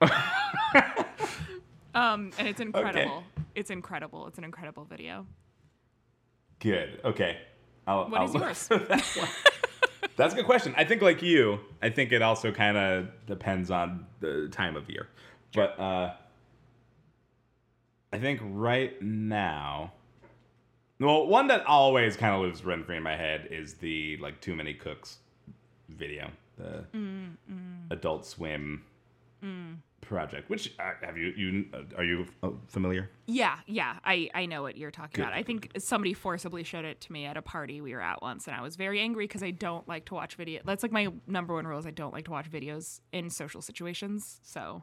[1.94, 3.24] um, and it's incredible.
[3.54, 4.26] It's incredible.
[4.26, 5.26] It's an incredible video.
[6.60, 7.00] Good.
[7.04, 7.38] Okay.
[7.86, 8.68] I'll, What I'll is yours?
[8.68, 9.28] that.
[10.16, 10.74] That's a good question.
[10.76, 14.88] I think like you, I think it also kind of depends on the time of
[14.90, 15.08] year.
[15.54, 16.14] But uh
[18.12, 19.92] I think right now
[21.04, 24.40] well, one that always kind of lives rent free in my head is the like
[24.40, 25.18] too many cooks
[25.88, 27.36] video, the Mm,
[27.90, 28.84] Adult Swim
[30.00, 30.50] project.
[30.50, 33.10] Which uh, have you you uh, are you uh, familiar?
[33.26, 35.32] Yeah, yeah, I I know what you're talking about.
[35.32, 38.46] I think somebody forcibly showed it to me at a party we were at once,
[38.46, 40.60] and I was very angry because I don't like to watch video.
[40.64, 43.62] That's like my number one rule is I don't like to watch videos in social
[43.62, 44.40] situations.
[44.42, 44.82] So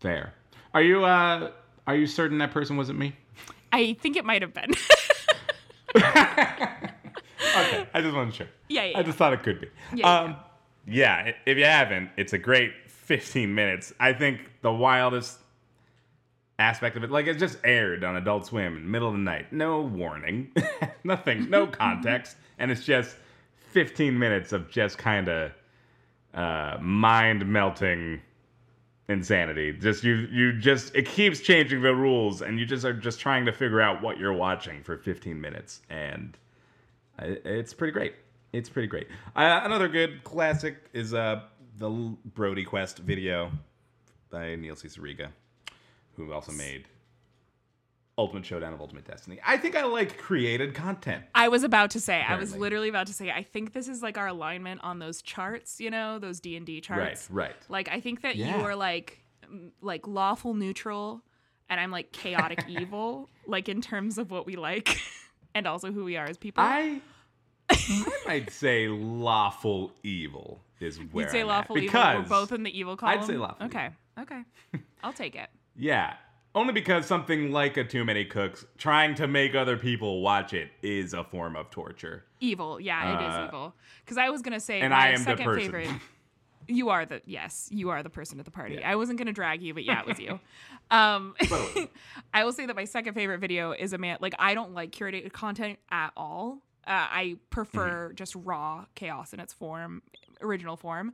[0.00, 0.34] Fair.
[0.74, 1.50] Are you uh
[1.86, 3.16] are you certain that person wasn't me?
[3.74, 4.72] I think it might have been.
[7.56, 8.46] Okay, I just wasn't sure.
[8.68, 9.68] Yeah, yeah, I just thought it could be.
[9.94, 10.36] Yeah, um,
[10.86, 11.14] yeah.
[11.26, 13.92] i- If you haven't, it's a great 15 minutes.
[14.00, 15.38] I think the wildest
[16.58, 19.20] aspect of it, like it just aired on Adult Swim in the middle of the
[19.20, 19.52] night.
[19.52, 20.50] No warning,
[21.04, 23.14] nothing, no context, and it's just
[23.72, 25.52] 15 minutes of just kind of
[26.34, 28.20] uh, mind melting
[29.08, 29.72] insanity.
[29.72, 33.46] Just you, you just it keeps changing the rules, and you just are just trying
[33.46, 36.36] to figure out what you're watching for 15 minutes, and
[37.18, 38.14] it's pretty great.
[38.52, 39.08] It's pretty great.
[39.34, 41.42] Uh, another good classic is uh,
[41.78, 41.90] the
[42.34, 43.50] Brody Quest video
[44.30, 45.28] by Neil Cicierega,
[46.16, 46.86] who also made
[48.16, 49.40] Ultimate Showdown of Ultimate Destiny.
[49.44, 51.24] I think I like created content.
[51.34, 54.02] I was about to say, I was literally about to say, I think this is
[54.02, 57.28] like our alignment on those charts, you know, those D and D charts.
[57.30, 57.56] Right, right.
[57.68, 58.58] Like I think that Yeah.
[58.58, 59.20] you are like
[59.80, 61.22] like lawful neutral
[61.68, 65.00] and I'm like chaotic evil, like in terms of what we like
[65.54, 66.62] and also who we are as people.
[66.62, 67.00] I
[67.70, 71.86] I might say lawful evil is where You'd say I'm lawful evil.
[71.88, 73.18] because We're both in the evil column.
[73.18, 73.88] I'd say lawful Okay.
[74.20, 74.42] Okay.
[75.02, 75.48] I'll take it.
[75.76, 76.14] Yeah.
[76.54, 80.70] Only because something like a Too Many Cooks, trying to make other people watch it
[80.82, 82.24] is a form of torture.
[82.40, 82.80] Evil.
[82.80, 83.74] Yeah, it Uh, is evil.
[84.04, 85.60] Because I was gonna say and my I am the second person.
[85.72, 85.88] favorite.
[86.66, 88.76] You are the yes, you are the person at the party.
[88.76, 88.90] Yeah.
[88.90, 90.40] I wasn't gonna drag you, but yeah, it was you.
[90.90, 91.34] Um,
[92.34, 94.16] I will say that my second favorite video is a man.
[94.20, 96.62] Like I don't like curated content at all.
[96.86, 98.14] Uh, I prefer Mm-hmm.
[98.14, 100.00] just raw chaos in its form,
[100.40, 101.12] original form.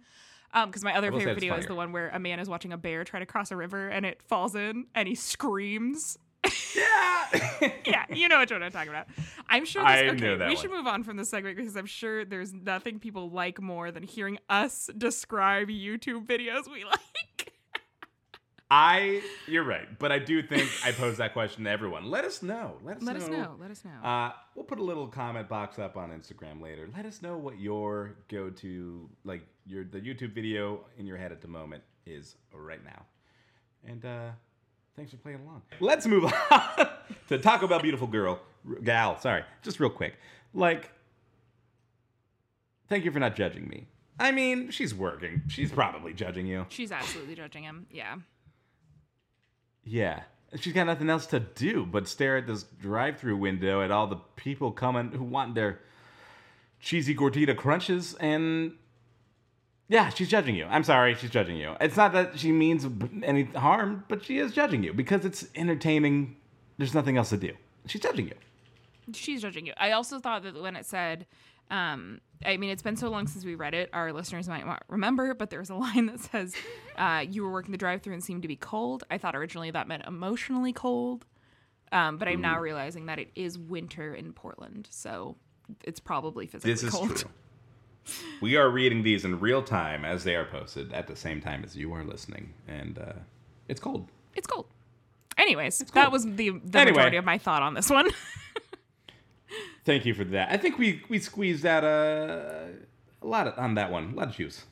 [0.53, 2.73] Um, because my other favorite it's video is the one where a man is watching
[2.73, 6.19] a bear try to cross a river and it falls in and he screams.
[6.75, 7.71] Yeah.
[7.87, 9.07] yeah, you know which one I'm talking about.
[9.49, 9.83] I'm sure.
[9.83, 10.63] This, I okay, know that we one.
[10.63, 14.03] should move on from this segment because I'm sure there's nothing people like more than
[14.03, 17.40] hearing us describe YouTube videos we like.
[18.73, 22.09] I, you're right, but I do think I pose that question to everyone.
[22.09, 22.77] Let us know.
[22.85, 23.23] Let us Let know.
[23.25, 23.57] us know.
[23.61, 24.09] Let us know.
[24.09, 26.89] Uh, we'll put a little comment box up on Instagram later.
[26.97, 31.41] Let us know what your go-to, like your the YouTube video in your head at
[31.41, 33.03] the moment is right now.
[33.85, 34.29] And uh,
[34.95, 35.63] thanks for playing along.
[35.81, 36.89] Let's move on
[37.29, 38.41] to Taco Bell Beautiful Girl,
[38.85, 39.19] gal.
[39.19, 40.15] Sorry, just real quick.
[40.55, 40.93] Like,
[42.89, 43.89] thank you for not judging me.
[44.21, 45.43] I mean, she's working.
[45.49, 46.67] She's probably judging you.
[46.69, 47.87] She's absolutely judging him.
[47.91, 48.17] Yeah.
[49.85, 50.23] Yeah.
[50.57, 54.07] She's got nothing else to do but stare at this drive through window at all
[54.07, 55.81] the people coming who want their
[56.81, 58.73] cheesy gordita crunches and
[59.91, 60.67] yeah, she's judging you.
[60.67, 61.75] I'm sorry, she's judging you.
[61.81, 62.87] It's not that she means
[63.25, 66.37] any harm, but she is judging you because it's entertaining.
[66.79, 67.55] There's nothing else to do.
[67.87, 68.35] She's judging you.
[69.13, 69.73] She's judging you.
[69.77, 71.27] I also thought that when it said,
[71.71, 74.83] um, I mean, it's been so long since we read it, our listeners might not
[74.89, 76.55] remember, but there's a line that says,
[76.97, 79.05] uh, You were working the drive through and seemed to be cold.
[79.11, 81.27] I thought originally that meant emotionally cold.
[81.93, 84.87] Um, but I'm now realizing that it is winter in Portland.
[84.91, 85.37] So
[85.83, 87.17] it's probably physically This is cold.
[87.17, 87.31] true.
[88.41, 91.63] We are reading these in real time as they are posted at the same time
[91.65, 93.13] as you are listening, and uh,
[93.69, 94.09] it's cold.
[94.35, 94.67] It's cold.
[95.37, 95.91] Anyways, cold.
[95.95, 96.93] that was the, the Anyway.
[96.97, 98.09] majority of my thought on this one.
[99.91, 100.53] Thank you for that.
[100.53, 102.69] I think we we squeezed out a,
[103.21, 104.13] a lot of, on that one.
[104.13, 104.65] A lot of juice.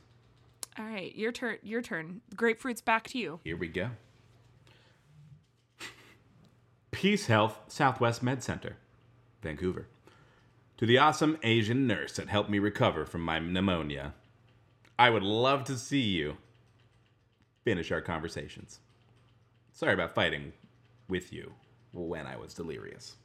[0.79, 1.59] All right, your turn.
[1.65, 2.21] Your turn.
[2.37, 3.41] Grapefruit's back to you.
[3.43, 3.91] Here we go.
[6.93, 8.77] Peace Health Southwest Med Center,
[9.43, 9.89] Vancouver.
[10.77, 14.15] To the awesome Asian nurse that helped me recover from my pneumonia,
[15.01, 16.37] I would love to see you
[17.65, 18.79] finish our conversations.
[19.73, 20.53] Sorry about fighting
[21.09, 21.55] with you
[21.91, 23.17] when I was delirious.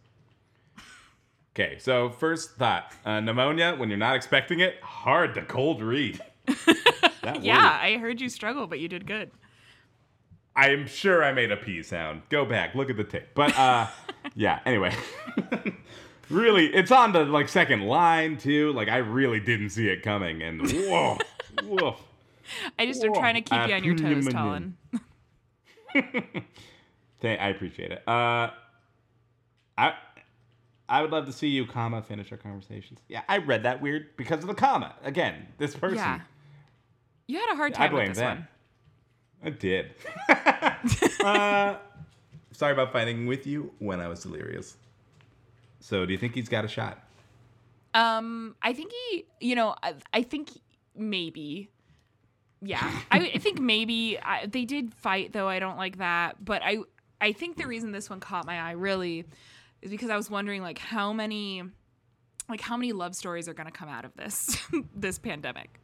[1.55, 6.19] Okay, so first thought uh, pneumonia, when you're not expecting it, hard to cold read.
[7.41, 9.31] Yeah, I heard you struggle, but you did good.
[10.55, 12.21] I'm sure I made a P sound.
[12.29, 13.29] Go back, look at the tape.
[13.33, 13.87] But uh
[14.35, 14.95] yeah, anyway.
[16.29, 18.71] really, it's on the like second line too.
[18.73, 21.17] Like I really didn't see it coming and whoa.
[21.63, 21.95] woof.
[22.77, 24.27] I just am trying to keep you on your toes.
[24.27, 24.77] Talon.
[25.95, 28.03] I appreciate it.
[28.07, 28.51] Uh
[29.77, 29.93] I
[30.93, 32.99] I would love to see you, comma, finish our conversations.
[33.07, 34.93] Yeah, I read that weird because of the comma.
[35.03, 35.97] Again, this person.
[35.97, 36.19] Yeah.
[37.25, 38.47] You had a hard time I blame with this them.
[39.41, 39.43] one.
[39.43, 39.95] I did.
[41.25, 41.77] uh,
[42.51, 44.77] sorry about fighting with you when I was delirious.
[45.79, 47.03] So, do you think he's got a shot?
[47.95, 50.51] Um, I think he, you know, I, I think
[50.95, 51.71] maybe.
[52.61, 52.79] Yeah,
[53.11, 55.47] I, I think maybe I, they did fight though.
[55.47, 56.77] I don't like that, but I,
[57.19, 59.25] I think the reason this one caught my eye really
[59.83, 61.61] is because I was wondering like how many,
[62.49, 64.57] like how many love stories are going to come out of this,
[64.95, 65.79] this pandemic,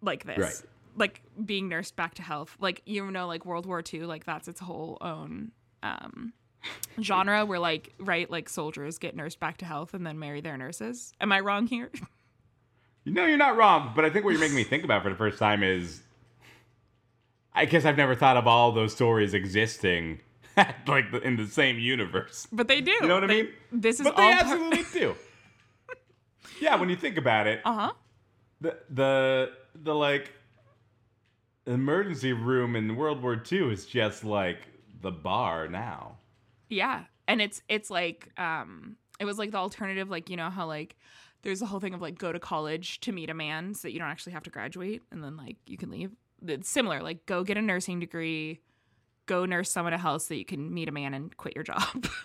[0.00, 0.62] like this, Right.
[0.96, 4.48] like being nursed back to health, like you know, like World War II, like that's
[4.48, 5.52] its whole own.
[5.82, 6.32] Um,
[7.00, 10.56] genre where like right like soldiers get nursed back to health and then marry their
[10.56, 11.92] nurses am i wrong here
[13.08, 13.92] No, you're not wrong.
[13.94, 16.02] But I think what you're making me think about for the first time is
[17.54, 20.18] I guess I've never thought of all those stories existing
[20.86, 22.46] like in the same universe.
[22.52, 23.48] but they do You know what I mean?
[23.72, 25.14] this is But all they part- absolutely do.
[26.60, 27.92] Yeah, when you think about it, uh-huh
[28.62, 30.32] the the the like
[31.66, 34.58] emergency room in World War II is just like
[35.02, 36.16] the bar now.
[36.68, 40.66] yeah and it's it's like um it was like the alternative like you know how
[40.66, 40.96] like
[41.42, 43.92] there's a whole thing of like go to college to meet a man so that
[43.92, 46.12] you don't actually have to graduate and then like you can leave
[46.46, 48.60] it's similar like go get a nursing degree
[49.26, 52.06] go nurse someone health so you can meet a man and quit your job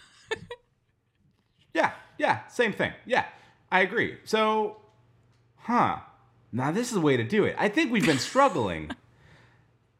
[1.74, 2.94] Yeah, yeah, same thing.
[3.06, 3.26] Yeah,
[3.72, 4.18] I agree.
[4.24, 4.78] So,
[5.58, 5.98] huh.
[6.52, 7.56] Now, this is the way to do it.
[7.58, 8.92] I think we've been struggling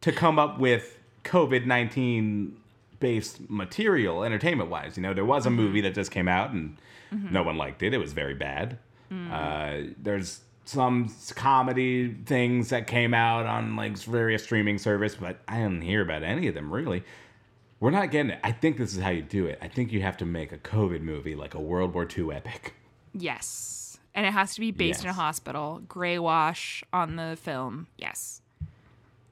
[0.02, 2.58] to come up with COVID 19
[3.00, 4.98] based material, entertainment wise.
[4.98, 5.58] You know, there was a mm-hmm.
[5.58, 6.78] movie that just came out and
[7.12, 7.34] mm-hmm.
[7.34, 8.78] no one liked it, it was very bad.
[9.12, 9.32] Mm.
[9.32, 15.58] Uh, there's some comedy things that came out on like various streaming service, but I
[15.58, 17.04] didn't hear about any of them really.
[17.80, 18.40] We're not getting it.
[18.44, 19.58] I think this is how you do it.
[19.62, 22.74] I think you have to make a COVID movie like a World War II epic.
[23.14, 27.88] yes and it has to be based in a hospital gray wash on the film
[27.98, 28.42] yes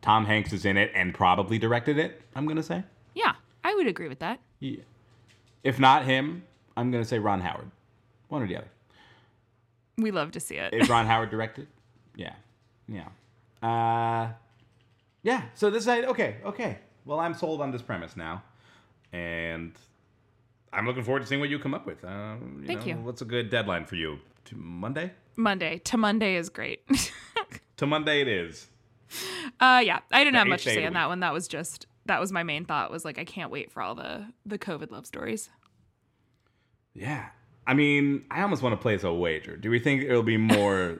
[0.01, 2.83] Tom Hanks is in it and probably directed it, I'm going to say.
[3.13, 3.33] yeah
[3.63, 4.81] i would agree with that Yeah.
[5.63, 6.43] If not him,
[6.77, 7.69] I'm going to say Ron Howard.
[8.29, 8.69] One or the other.
[10.01, 11.67] We love to see it Is Ron Howard directed?
[12.15, 12.33] Yeah.
[12.87, 13.07] Yeah.
[13.61, 14.33] Uh,
[15.23, 15.43] yeah.
[15.53, 16.37] So this is okay.
[16.45, 16.79] Okay.
[17.05, 18.43] Well, I'm sold on this premise now,
[19.13, 19.73] and
[20.71, 22.03] I'm looking forward to seeing what you come up with.
[22.03, 22.95] Um, you Thank know, you.
[22.97, 24.19] What's a good deadline for you?
[24.45, 25.11] To Monday?
[25.35, 26.81] Monday to Monday is great.
[27.79, 28.67] To Monday it is.
[29.61, 31.21] uh, yeah, I didn't have much to say on that one.
[31.21, 33.95] That was just that was my main thought was like I can't wait for all
[33.95, 35.49] the the COVID love stories.
[36.93, 37.29] Yeah.
[37.69, 39.55] I mean, I almost want to place a wager.
[39.55, 40.99] Do we think it'll be more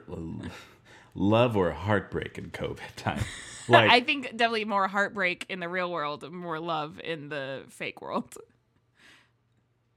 [1.16, 3.24] love or heartbreak in COVID time?
[3.68, 8.00] Like, I think definitely more heartbreak in the real world, more love in the fake
[8.00, 8.36] world.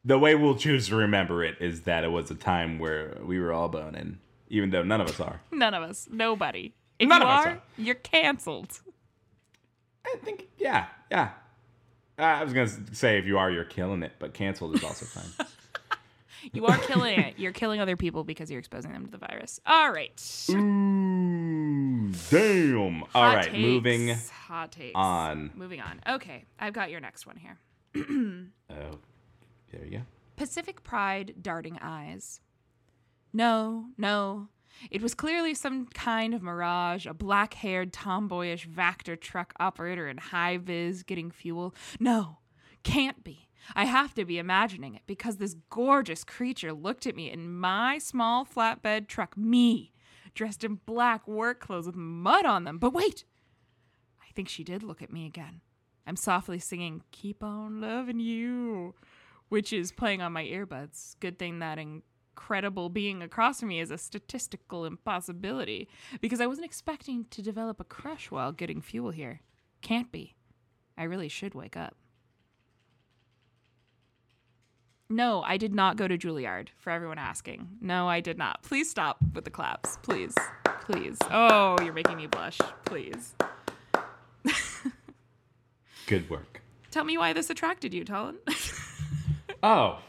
[0.04, 3.40] the way we'll choose to remember it is that it was a time where we
[3.40, 4.18] were all boning,
[4.50, 5.42] even though none of us are.
[5.52, 6.74] None of us, nobody.
[6.98, 7.62] If None you of us are, are.
[7.78, 8.80] you're canceled.
[10.06, 11.30] I think, yeah, yeah.
[12.18, 15.06] Uh, I was gonna say if you are, you're killing it, but canceled is also
[15.06, 15.48] fine.
[16.54, 17.36] You are killing it.
[17.38, 19.60] You're killing other people because you're exposing them to the virus.
[19.66, 20.12] All right.
[20.50, 23.04] Ooh, damn!
[23.04, 23.58] All Hot right, takes.
[23.58, 24.16] moving
[24.48, 24.92] Hot takes.
[24.96, 25.52] on.
[25.56, 26.02] Moving on.
[26.08, 27.58] Okay, I've got your next one here.
[28.70, 28.98] Oh,
[29.72, 30.04] there you go.
[30.36, 32.42] Pacific Pride darting eyes.
[33.32, 34.48] No, no.
[34.90, 40.18] It was clearly some kind of mirage, a black haired, tomboyish Vactor truck operator in
[40.18, 41.76] high vis getting fuel.
[42.00, 42.40] No,
[42.84, 43.48] can't be.
[43.76, 47.98] I have to be imagining it because this gorgeous creature looked at me in my
[47.98, 49.94] small flatbed truck, me,
[50.34, 52.78] dressed in black work clothes with mud on them.
[52.78, 53.26] But wait,
[54.22, 55.62] I think she did look at me again.
[56.06, 58.96] I'm softly singing Keep on Loving You,
[59.50, 61.16] which is playing on my earbuds.
[61.20, 65.88] Good thing that incredible being across from me is a statistical impossibility
[66.20, 69.42] because I wasn't expecting to develop a crush while getting fuel here.
[69.82, 70.36] Can't be.
[70.98, 71.96] I really should wake up.
[75.14, 77.68] No, I did not go to Juilliard, for everyone asking.
[77.80, 78.64] No, I did not.
[78.64, 80.00] Please stop with the claps.
[80.02, 80.34] Please.
[80.86, 81.20] Please.
[81.30, 82.58] Oh, you're making me blush.
[82.84, 83.36] Please.
[86.08, 86.62] Good work.
[86.90, 88.38] Tell me why this attracted you, Talon.
[89.62, 90.00] Oh.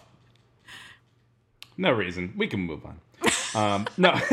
[1.77, 2.35] No reason.
[2.37, 2.99] We can move on.
[3.55, 4.09] Um, no.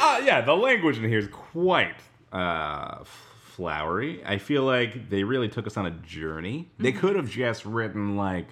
[0.00, 1.94] uh, yeah, the language in here is quite
[2.32, 4.20] uh, flowery.
[4.24, 6.68] I feel like they really took us on a journey.
[6.78, 8.48] They could have just written, like,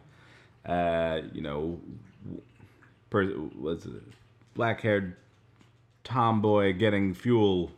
[0.66, 1.80] uh, you know,
[3.10, 3.22] per-
[3.86, 4.02] it?
[4.54, 5.16] Black haired
[6.04, 7.70] tomboy getting fuel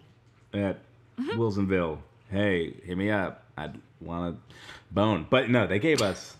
[0.52, 0.78] at
[1.18, 1.98] Wilsonville.
[2.30, 3.44] Hey, hit me up.
[3.56, 4.54] I'd want to
[4.90, 5.26] bone.
[5.28, 6.36] But no, they gave us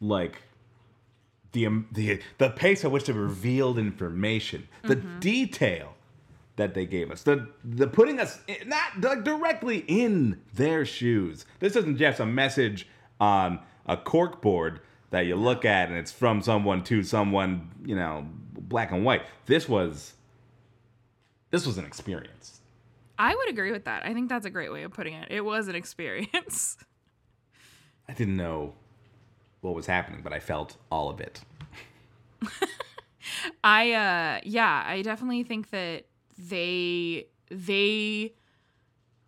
[0.00, 0.42] like
[1.52, 5.94] the um, the the pace at which they revealed information, the detail
[6.56, 11.46] that they gave us, the the putting us in, not like directly in their shoes.
[11.60, 12.86] This isn't just a message
[13.20, 17.96] on a cork board that you look at and it's from someone to someone, you
[17.96, 19.22] know, black and white.
[19.46, 20.14] This was
[21.50, 22.60] this was an experience.
[23.18, 24.04] I would agree with that.
[24.04, 25.28] I think that's a great way of putting it.
[25.30, 26.76] It was an experience.
[28.08, 28.74] I didn't know
[29.60, 31.40] what was happening, but I felt all of it.
[33.64, 36.04] I uh yeah, I definitely think that
[36.36, 38.34] they they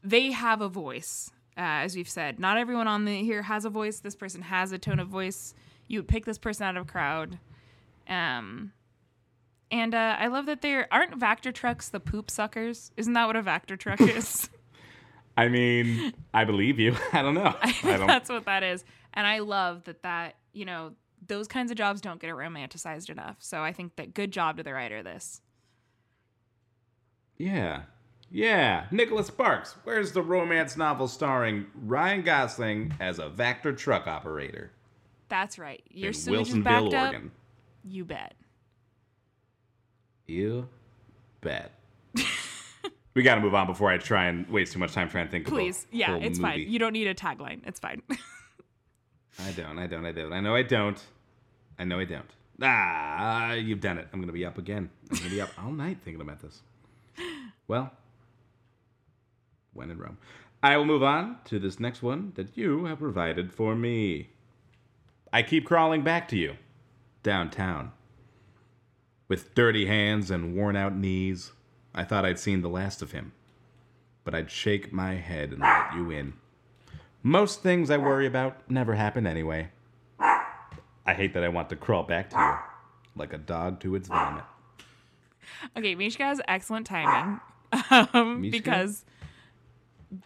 [0.03, 1.31] they have a voice.
[1.61, 4.01] Uh, as we've said, not everyone on the here has a voice.
[4.01, 5.53] This person has a tone of voice.
[5.89, 7.39] You would pick this person out of a crowd.
[8.09, 8.73] Um
[9.71, 12.91] and uh, I love that there aren't Vactor trucks the poop suckers.
[12.97, 14.49] Isn't that what a Vactor truck is?
[15.37, 16.97] I mean, I believe you.
[17.13, 17.55] I don't know.
[17.63, 18.07] I don't.
[18.07, 18.85] That's what that is.
[19.15, 20.95] And I love that that, you know,
[21.27, 23.37] those kinds of jobs don't get romanticized enough.
[23.39, 25.41] So I think that good job to the writer this.
[27.39, 27.83] Yeah.
[28.31, 28.87] Yeah.
[28.91, 29.77] Nicholas Sparks.
[29.85, 34.71] Where's the romance novel starring Ryan Gosling as a Vactor truck operator
[35.29, 35.83] That's right.
[35.91, 37.13] Your in sewage is backed up.
[37.13, 37.31] Oregon?
[37.85, 38.35] You bet.
[40.27, 40.69] You
[41.41, 41.73] bet.
[43.15, 45.31] we got to move on before I try and waste too much time trying to
[45.31, 45.85] think Please.
[45.85, 46.61] of a Yeah, it's fine.
[46.61, 47.61] You don't need a tagline.
[47.67, 48.03] It's fine.
[49.39, 49.79] I don't.
[49.79, 50.07] I don't.
[50.07, 50.33] I don't.
[50.33, 51.03] I know I don't.
[51.79, 52.31] I know I don't.
[52.63, 54.07] Ah, you've done it.
[54.13, 54.91] I'm gonna be up again.
[55.11, 56.61] I'm gonna be up all night thinking about this.
[57.67, 57.91] Well,
[59.73, 60.19] when in Rome.
[60.63, 64.31] I will move on to this next one that you have provided for me.
[65.33, 66.57] I keep crawling back to you,
[67.23, 67.93] downtown.
[69.29, 71.53] With dirty hands and worn out knees,
[71.95, 73.33] I thought I'd seen the last of him.
[74.25, 76.35] But I'd shake my head and let you in.
[77.23, 79.71] Most things I worry about never happen anyway.
[80.19, 82.55] I hate that I want to crawl back to you,
[83.21, 84.45] like a dog to its vomit.
[85.77, 87.41] okay, Mishka has excellent timing.
[87.73, 88.59] Um, Mishka?
[88.59, 89.05] because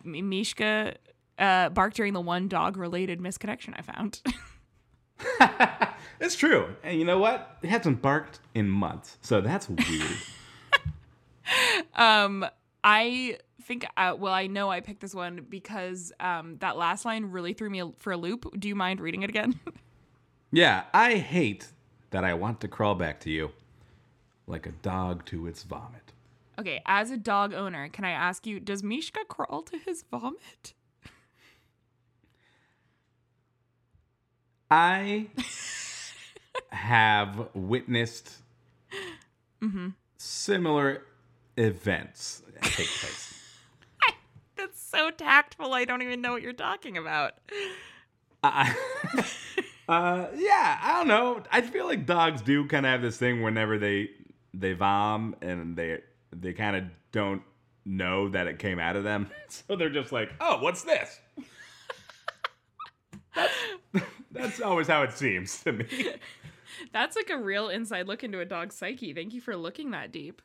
[0.05, 0.95] Mishka
[1.39, 4.22] uh, barked during the one dog related misconnection I found.
[6.20, 6.74] It's true.
[6.82, 7.59] And you know what?
[7.62, 10.16] It hasn't barked in months, so that's weird.
[11.95, 12.47] um,
[12.82, 17.26] I think, uh, well, I know I picked this one because um, that last line
[17.26, 18.59] really threw me for a loop.
[18.59, 19.59] Do you mind reading it again?
[20.53, 21.68] yeah, I hate
[22.11, 23.51] that I want to crawl back to you,
[24.47, 26.03] like a dog to its vomit.
[26.59, 30.74] Okay, as a dog owner, can I ask you, does Mishka crawl to his vomit?
[34.70, 35.28] I
[36.70, 38.30] have witnessed
[40.16, 41.02] similar
[41.57, 42.42] events
[42.74, 43.34] take place.
[44.57, 45.72] That's so tactful.
[45.72, 47.34] I don't even know what you're talking about.
[48.42, 48.74] I,
[49.88, 51.42] uh, yeah, I don't know.
[51.50, 54.11] I feel like dogs do kind of have this thing whenever they
[54.52, 56.00] they vom and they
[56.41, 57.43] they kind of don't
[57.85, 61.20] know that it came out of them, so they're just like, "Oh, what's this?"
[63.35, 63.55] that's
[64.30, 65.87] that's always how it seems to me.
[66.93, 69.12] That's like a real inside look into a dog's psyche.
[69.12, 70.43] Thank you for looking that deep.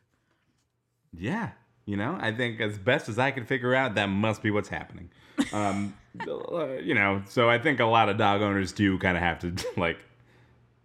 [1.14, 1.52] Yeah,
[1.86, 4.70] you know, I think as best as I can figure out, that must be what's
[4.70, 5.10] happening.
[5.52, 5.96] Um,
[6.28, 9.40] uh, you know, so I think a lot of dog owners do kind of have
[9.40, 9.98] to like,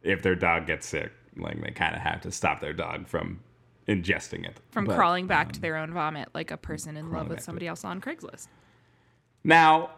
[0.02, 3.40] if their dog gets sick, like they kind of have to stop their dog from
[3.88, 7.28] ingesting it From But, crawling back to their own vomit like a person in love
[7.28, 8.48] with somebody else on Craigslist.
[9.42, 9.90] Now,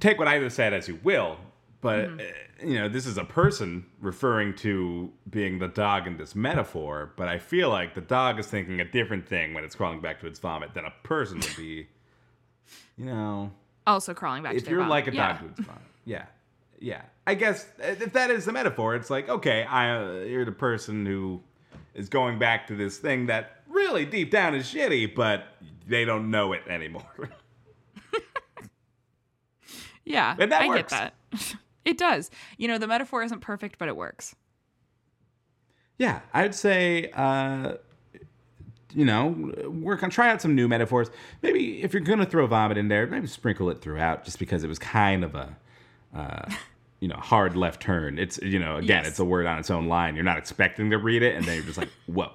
[0.00, 1.38] take what I just said as you will,
[1.80, 2.20] but Mm-hmm.
[2.20, 7.10] uh, you know, this is a person referring to being the dog in this metaphor.
[7.16, 10.20] But I feel like the dog is thinking a different thing when it's crawling back
[10.20, 11.88] to its vomit than a person would be.
[12.98, 13.52] You know,
[13.86, 14.90] Also crawling back to if you're vomit.
[14.90, 15.32] like a yeah.
[15.32, 16.26] dog to its vomit, yeah,
[16.80, 17.02] yeah.
[17.26, 20.52] I guess uh, if that is the metaphor, it's like okay, I uh, you're the
[20.52, 21.40] person who
[21.94, 25.44] is going back to this thing that really deep down is shitty, but
[25.86, 27.02] they don't know it anymore.
[30.04, 30.92] Yeah, And that I works.
[30.92, 31.54] get that.
[31.84, 32.30] it does.
[32.56, 34.34] You know, the metaphor isn't perfect, but it works.
[35.98, 37.74] Yeah, I'd say, uh,
[38.92, 39.28] you know,
[39.68, 41.10] work on try out some new metaphors.
[41.42, 44.68] Maybe if you're gonna throw vomit in there, maybe sprinkle it throughout, just because it
[44.68, 45.56] was kind of a,
[46.12, 46.50] uh,
[47.00, 48.18] you know, hard left turn.
[48.18, 49.08] It's you know, again, Yes.
[49.08, 50.14] it's a word on its own line.
[50.14, 52.30] You're not expecting to read it, and then you're just like, whoa,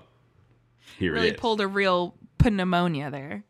[0.98, 1.40] here Really it is.
[1.40, 3.44] pulled a real pneumonia there.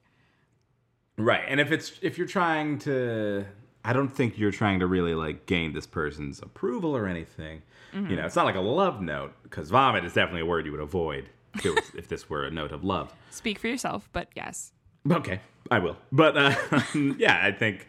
[1.17, 3.45] Right, and if it's if you're trying to,
[3.85, 7.61] I don't think you're trying to really like gain this person's approval or anything.
[7.93, 10.73] You know, it's not like a love note because vomit is definitely a word you
[10.73, 13.13] would avoid if, it was, if this were a note of love.
[13.29, 14.73] Speak for yourself, but yes.
[15.09, 15.39] Okay,
[15.71, 15.95] I will.
[16.11, 16.53] But uh,
[17.17, 17.87] yeah, I think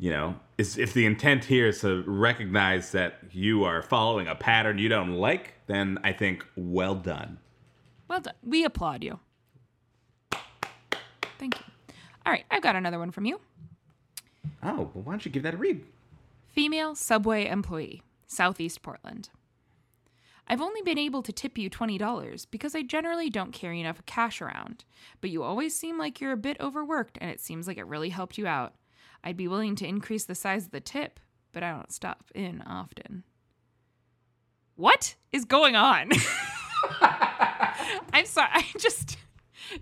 [0.00, 4.34] you know, is if the intent here is to recognize that you are following a
[4.34, 7.38] pattern you don't like, then I think well done.
[8.08, 8.34] Well done.
[8.42, 9.20] We applaud you.
[11.38, 11.94] Thank you.
[12.24, 13.40] All right, I've got another one from you.
[14.62, 15.84] Oh, well, why don't you give that a read?
[16.48, 19.28] Female subway employee, Southeast Portland.
[20.48, 24.40] I've only been able to tip you $20 because I generally don't carry enough cash
[24.40, 24.84] around,
[25.20, 28.08] but you always seem like you're a bit overworked and it seems like it really
[28.08, 28.74] helped you out.
[29.22, 31.20] I'd be willing to increase the size of the tip,
[31.52, 33.24] but I don't stop in often.
[34.76, 36.10] What is going on?
[38.12, 38.48] I'm sorry.
[38.52, 39.18] I just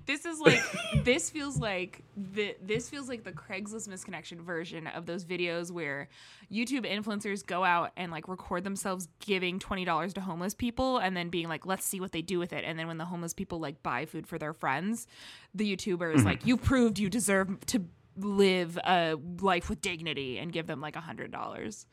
[0.06, 0.62] this is like
[1.04, 6.08] this feels like the this feels like the Craigslist misconnection version of those videos where
[6.52, 11.16] YouTube influencers go out and like record themselves giving twenty dollars to homeless people and
[11.16, 12.64] then being like, let's see what they do with it.
[12.64, 15.06] And then when the homeless people like buy food for their friends,
[15.54, 16.28] the YouTuber is mm-hmm.
[16.28, 17.84] like, you proved you deserve to
[18.24, 21.86] live a life with dignity and give them like a hundred dollars.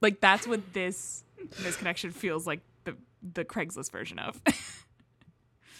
[0.00, 1.24] Like that's what this
[1.56, 2.96] misconnection feels like the
[3.34, 4.40] the Craigslist version of.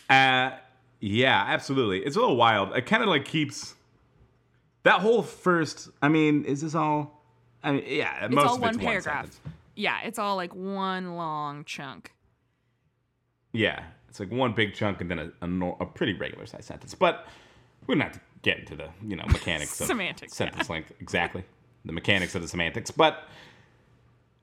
[0.08, 0.52] Uh,
[1.00, 1.98] yeah, absolutely.
[1.98, 2.72] It's a little wild.
[2.76, 3.74] It kind of like keeps
[4.84, 5.88] that whole first.
[6.00, 7.24] I mean, is this all?
[7.62, 9.32] I mean, yeah, it's most all one paragraph.
[9.32, 9.40] sentence.
[9.74, 12.12] yeah, it's all like one long chunk.
[13.52, 16.94] Yeah, it's like one big chunk and then a, a, a pretty regular size sentence.
[16.94, 17.26] But
[17.86, 21.42] we don't have to get into the you know mechanics of Semantics, sentence length exactly
[21.84, 22.92] the mechanics of the semantics.
[22.92, 23.24] But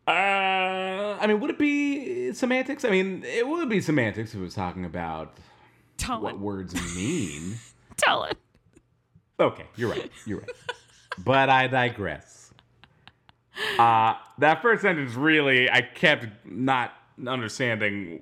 [0.06, 2.84] uh, I mean, would it be semantics?
[2.84, 5.38] I mean, it would be semantics if it was talking about
[5.96, 6.40] Tell what it.
[6.40, 7.56] words mean.
[7.98, 8.38] Tell it.
[9.40, 10.12] Okay, you're right.
[10.26, 10.50] You're right.
[11.24, 12.52] but I digress.
[13.80, 16.92] Uh, that first sentence really, I kept not
[17.26, 18.22] understanding.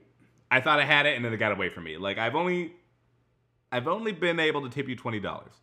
[0.52, 1.98] I thought I had it, and then it got away from me.
[1.98, 2.74] Like I've only,
[3.72, 5.54] I've only been able to tip you twenty dollars.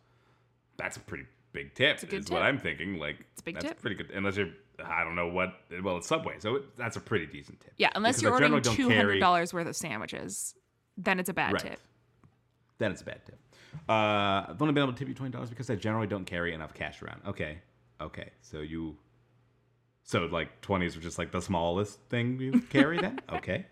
[0.79, 1.95] That's a pretty big tip.
[1.95, 2.45] It's a good is what tip.
[2.47, 2.97] I'm thinking.
[2.97, 3.81] Like It's a big that's tip.
[3.81, 4.09] pretty good.
[4.11, 4.49] Unless you're,
[4.83, 5.53] I don't know what.
[5.83, 7.73] Well, it's Subway, so it, that's a pretty decent tip.
[7.77, 10.55] Yeah, unless Because you're I ordering generally don't two carry- hundred dollars worth of sandwiches,
[10.97, 11.61] then it's a bad Right.
[11.61, 11.79] tip.
[12.79, 13.37] Then it's a bad tip.
[13.87, 16.53] Uh, I've only been able to tip you twenty dollars because I generally don't carry
[16.53, 17.21] enough cash around.
[17.27, 17.59] Okay,
[18.01, 18.29] okay.
[18.41, 18.97] So you,
[20.03, 23.19] so like twenties are just like the smallest thing you carry then.
[23.31, 23.65] Okay.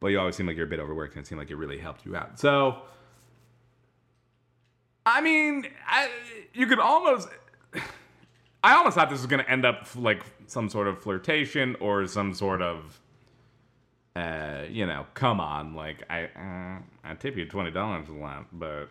[0.00, 1.78] But you always seem like you're a bit overworked, and it seemed like it really
[1.78, 2.38] helped you out.
[2.38, 2.82] So,
[5.16, 6.10] I mean, I
[6.52, 7.28] you could almost.
[8.62, 12.34] I almost thought this was gonna end up like some sort of flirtation or some
[12.34, 13.00] sort of
[14.14, 18.46] uh, you know, come on, like I, uh, I tip you twenty dollars a lot,
[18.52, 18.88] but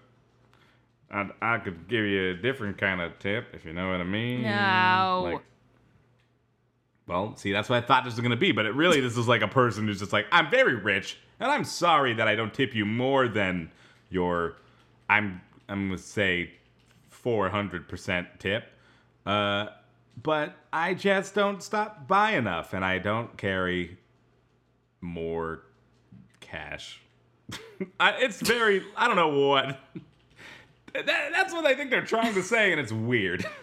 [1.12, 4.04] I, I could give you a different kind of tip if you know what I
[4.04, 4.42] mean.
[4.44, 5.32] No.
[5.34, 5.42] Like,
[7.08, 9.28] Well, see, that's what I thought this was gonna be, but it really this is
[9.28, 12.54] like a person who's just like, I'm very rich, and I'm sorry that I don't
[12.54, 13.72] tip you more than
[14.10, 14.56] your,
[15.08, 16.51] I'm I'm gonna say,
[17.09, 18.66] four hundred percent tip,
[19.26, 19.68] uh,
[20.22, 23.97] but I just don't stop by enough, and I don't carry
[25.01, 25.63] more
[26.39, 27.01] cash.
[27.99, 29.80] I, it's very, I don't know what.
[30.95, 33.45] That, that's what I think they're trying to say, and it's weird.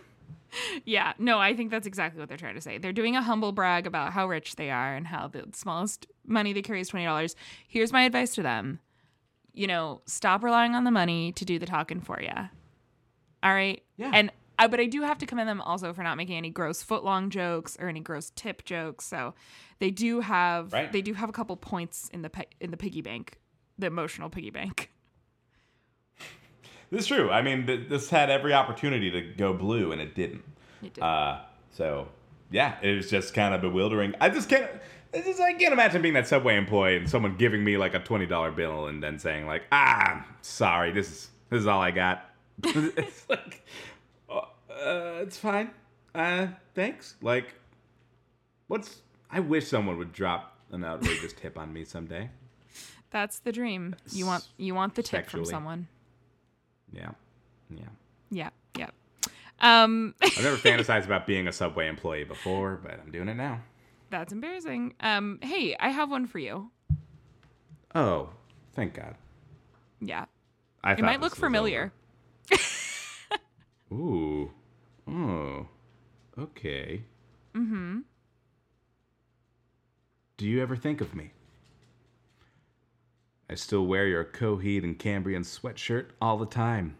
[0.84, 2.76] Yeah, no, I think that's exactly what they're trying to say.
[2.76, 6.53] They're doing a humble brag about how rich they are and how the smallest money
[6.53, 7.34] they carry is $20.
[7.66, 8.78] Here's my advice to them.
[9.55, 12.30] You know, stop relying on the money to do the talking for you.
[13.42, 13.82] All right?
[13.96, 14.11] Yeah.
[14.14, 16.82] And I, but I do have to commend them also for not making any gross
[16.84, 19.05] footlong jokes or any gross tip jokes.
[19.07, 19.34] So
[19.78, 20.92] they do have Right.
[20.92, 23.38] they do have a couple points in the pe- in the piggy bank,
[23.78, 24.90] the emotional piggy bank.
[26.90, 27.30] This is true.
[27.30, 30.42] I mean, th- this had every opportunity to go blue, and it didn't.
[30.82, 31.03] It did.
[31.03, 31.40] Uh,
[31.70, 32.09] so
[32.50, 34.14] yeah, it was just kind of bewildering.
[34.20, 34.70] I just can't.
[35.15, 37.99] I just I can't imagine being that subway employee and someone giving me like a
[37.99, 41.91] twenty dollar bill and then saying like, "Ah, sorry, this is this is all I
[41.91, 42.31] got."
[42.65, 43.65] it's like,
[44.31, 44.39] uh,
[44.71, 45.71] uh, it's fine.
[46.15, 47.17] Uh, thanks.
[47.21, 47.55] Like,
[48.69, 49.03] what's?
[49.31, 52.31] I wish someone would drop an outrageous tip on me someday.
[53.11, 53.95] That's the dream.
[54.13, 55.89] You want you want the tip from someone.
[56.91, 57.11] Yeah,
[57.71, 57.85] yeah.
[58.31, 58.89] Yeah, yeah.
[59.61, 63.61] Um I've never fantasized about being a subway employee before, but I'm doing it now.
[64.13, 64.93] That's embarrassing.
[65.01, 66.71] Um, hey, I have one for you.
[67.95, 68.29] Oh,
[68.75, 69.15] thank God.
[70.03, 70.27] Yeah.
[70.85, 71.95] I It might look familiar.
[73.93, 74.51] Ooh.
[75.09, 75.67] Oh.
[76.39, 77.05] Okay.
[77.55, 78.01] Mm-hmm.
[80.37, 81.31] Do you ever think of me?
[83.49, 86.99] I still wear your Coheed and Cambria sweatshirt all the time.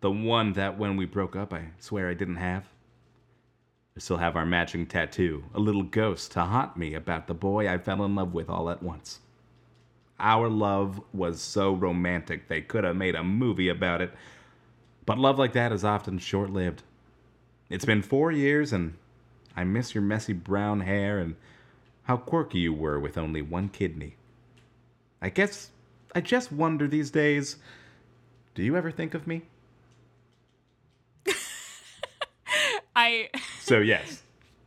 [0.00, 2.64] The one that when we broke up, I swear I didn't have.
[3.96, 7.68] I still have our matching tattoo, a little ghost to haunt me about the boy
[7.68, 9.20] I fell in love with all at once.
[10.18, 14.12] Our love was so romantic they could have made a movie about it.
[15.06, 16.82] But love like that is often short lived.
[17.70, 18.94] It's been four years, and
[19.56, 21.36] I miss your messy brown hair and
[22.02, 24.16] how quirky you were with only one kidney.
[25.22, 25.70] I guess
[26.16, 27.58] I just wonder these days
[28.56, 29.42] do you ever think of me?
[32.96, 33.28] I
[33.60, 34.22] So, yes.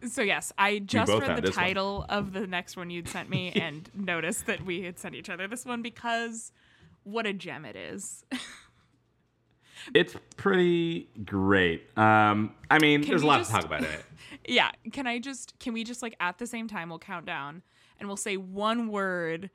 [0.08, 1.66] so yes, I just read the this one.
[1.66, 5.30] title of the next one you'd sent me and noticed that we had sent each
[5.30, 6.52] other this one because
[7.04, 8.26] what a gem it is.
[9.94, 11.84] It's pretty great.
[11.98, 14.04] Um, I mean, Can there's a lot just- to talk about in it.
[14.48, 17.62] yeah, can I just can we just like at the same time we'll count down
[18.00, 19.50] and we'll say one word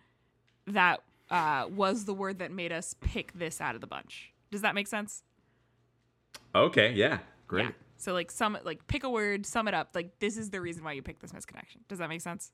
[0.66, 1.00] that
[1.30, 4.32] uh, was the word that made us pick this out of the bunch.
[4.50, 5.22] Does that make sense?
[6.54, 7.64] Okay, yeah, great.
[7.66, 7.70] Yeah.
[8.02, 9.90] So like sum like pick a word, sum it up.
[9.94, 11.86] Like this is the reason why you picked this misconnection.
[11.86, 12.50] Does that make sense?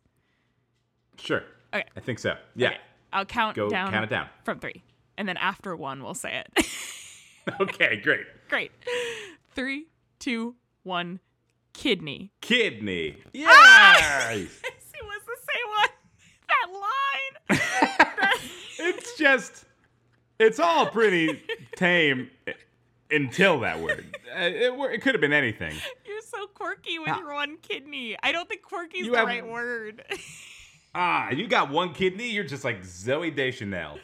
[1.17, 1.43] Sure.
[1.73, 1.85] Okay.
[1.97, 2.35] I think so.
[2.55, 2.69] Yeah.
[2.69, 2.77] Okay.
[3.15, 4.29] I'll count Go down count it down.
[4.45, 4.83] from three.
[5.17, 6.67] And then after one we'll say it.
[7.63, 8.27] Okay, great.
[8.51, 8.73] Great.
[9.55, 9.87] Three,
[10.19, 11.19] two, one,
[11.73, 12.31] kidney.
[12.43, 13.17] Kidney.
[13.47, 14.33] Ah!
[14.33, 14.37] Yeah.
[15.01, 15.89] It was the same one.
[17.49, 17.59] That
[18.29, 18.41] line.
[18.81, 19.65] it's just
[20.39, 21.43] it's all pretty
[21.75, 22.29] tame
[23.11, 25.75] until that word Uh, it, were- it could have been anything
[26.07, 27.19] You're so quirky with Ah.
[27.19, 28.17] your one kidney.
[28.23, 30.05] I don't think quirky is the have- right word.
[30.95, 33.99] ah you got one kidney you're just like Zooey Deschanel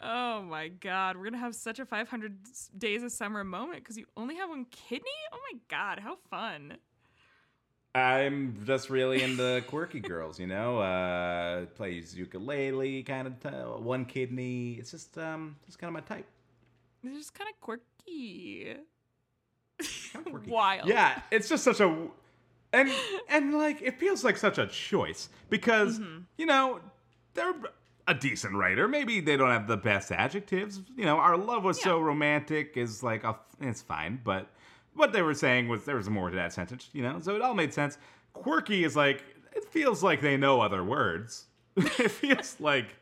[0.00, 2.36] oh my god, we're gonna have such a 500
[2.76, 5.08] days of summer moment because you only have one kidney.
[5.32, 6.76] Oh my god, how fun!
[7.96, 14.04] i'm just really into quirky girls you know uh plays ukulele kind of t- one
[14.04, 16.26] kidney it's just um just kind of my type
[17.04, 17.84] They're just kind of quirky.
[20.12, 20.50] Kinda quirky.
[20.50, 20.88] Wild.
[20.88, 22.08] yeah it's just such a
[22.74, 22.92] and
[23.28, 26.20] and like it feels like such a choice because mm-hmm.
[26.36, 26.80] you know
[27.34, 27.54] they're
[28.06, 28.86] a decent writer.
[28.86, 30.82] Maybe they don't have the best adjectives.
[30.96, 34.48] You know our love was so romantic is like a, it's fine but
[34.94, 37.18] what they were saying was there was more to that sentence you know?
[37.20, 37.96] So it all made sense.
[38.32, 39.22] Quirky is like
[39.54, 41.46] it feels like they know other words.
[41.76, 42.96] It feels like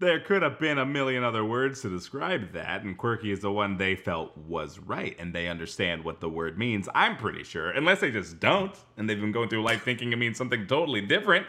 [0.00, 3.52] there could have been a million other words to describe that, and quirky is the
[3.52, 6.88] one they felt was right, and they understand what the word means.
[6.94, 10.16] I'm pretty sure, unless they just don't, and they've been going through life thinking it
[10.16, 11.46] means something totally different.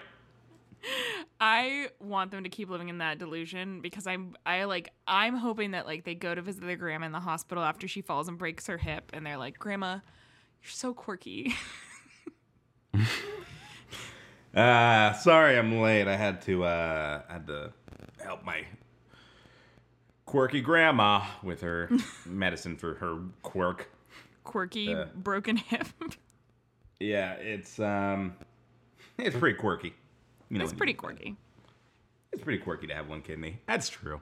[1.40, 5.72] I want them to keep living in that delusion because I'm I like I'm hoping
[5.72, 8.38] that like they go to visit their grandma in the hospital after she falls and
[8.38, 10.00] breaks her hip and they're like, "Grandma,
[10.62, 11.56] you're so quirky."
[14.54, 16.08] Uh, sorry I'm late.
[16.08, 17.74] I had to uh, had to
[18.24, 18.66] help my
[20.26, 21.90] quirky grandma with her
[22.26, 23.90] medicine for her quirk.
[24.44, 25.06] quirky Uh.
[25.16, 25.88] broken hip.
[27.00, 28.36] Yeah, it's um,
[29.18, 29.96] it's pretty quirky.
[30.52, 31.36] You know, It's pretty quirky.
[32.32, 33.60] It's pretty quirky to have one kidney.
[33.66, 34.22] That's true.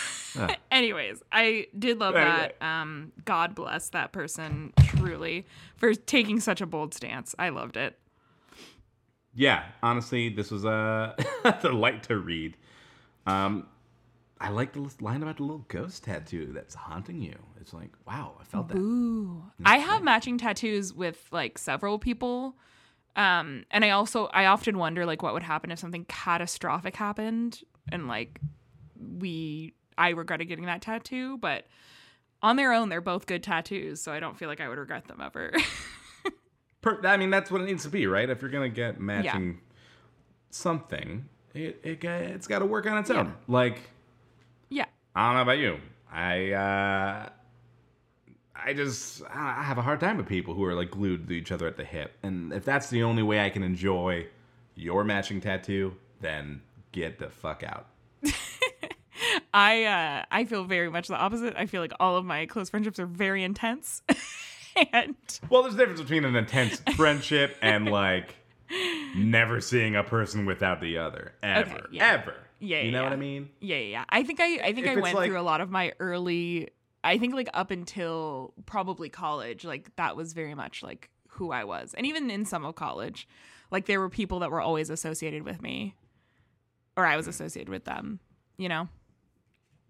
[0.72, 2.52] Anyways, I did love Anyway.
[2.60, 2.66] that.
[2.66, 7.32] Um, God bless that person truly for taking such a bold stance.
[7.38, 7.96] I loved it.
[9.32, 11.14] Yeah, honestly, this was a
[11.62, 12.56] the light to read.
[13.30, 13.66] Um,
[14.40, 17.36] I like the line about the little ghost tattoo that's haunting you.
[17.60, 18.78] It's like, wow, I felt that.
[18.78, 19.44] Ooh.
[19.64, 22.56] I have matching tattoos with like several people.
[23.16, 27.60] Um, and I also I often wonder like what would happen if something catastrophic happened
[27.92, 28.40] and like
[29.18, 31.66] we I regretted getting that tattoo, but
[32.42, 35.06] on their own they're both good tattoos, so I don't feel like I would regret
[35.06, 35.52] them ever.
[36.80, 38.30] Per- I mean, that's what it needs to be, right?
[38.30, 39.60] If you're gonna get matching
[40.50, 43.34] something, it, it it's got to work on its own.
[43.48, 43.80] Like,
[44.68, 44.86] yeah.
[45.14, 45.78] I don't know about you,
[46.12, 47.28] I uh,
[48.54, 51.52] I just I have a hard time with people who are like glued to each
[51.52, 54.26] other at the hip, and if that's the only way I can enjoy
[54.74, 57.86] your matching tattoo, then get the fuck out.
[59.54, 61.54] I uh I feel very much the opposite.
[61.56, 64.02] I feel like all of my close friendships are very intense.
[64.92, 65.16] and
[65.48, 68.36] Well, there's a difference between an intense friendship and like
[69.16, 72.12] never seeing a person without the other ever, yeah.
[72.12, 72.34] ever.
[72.58, 73.50] Yeah, you know yeah, what I mean?
[73.60, 74.04] Yeah, yeah, yeah.
[74.08, 76.68] I think I I think If I went like- through a lot of my early
[77.02, 81.64] I think like up until probably college, like that was very much like who I
[81.64, 81.94] was.
[81.94, 83.26] And even in some of college,
[83.70, 85.94] like there were people that were always associated with me
[86.96, 87.30] or I was mm.
[87.30, 88.20] associated with them,
[88.56, 88.88] you know.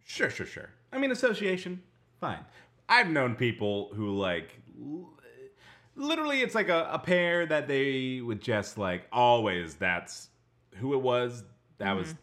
[0.04, 0.70] Sure, sure, sure.
[0.92, 1.82] I mean, association,
[2.20, 2.44] fine.
[2.88, 4.60] I've known people who like,
[5.96, 9.74] literally, it's like a, a pair that they would just like always.
[9.74, 10.28] That's
[10.76, 11.44] who it was.
[11.78, 12.16] That was mm-hmm.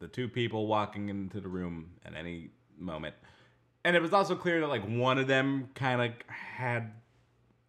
[0.00, 3.14] the two people walking into the room at any moment,
[3.84, 6.92] and it was also clear that like one of them kind of had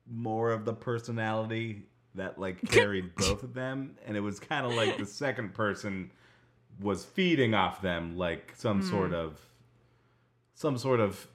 [0.09, 1.83] more of the personality
[2.15, 6.11] that like carried both of them, and it was kind of like the second person
[6.81, 9.15] was feeding off them like some sort mm.
[9.15, 9.39] of
[10.55, 11.27] some sort of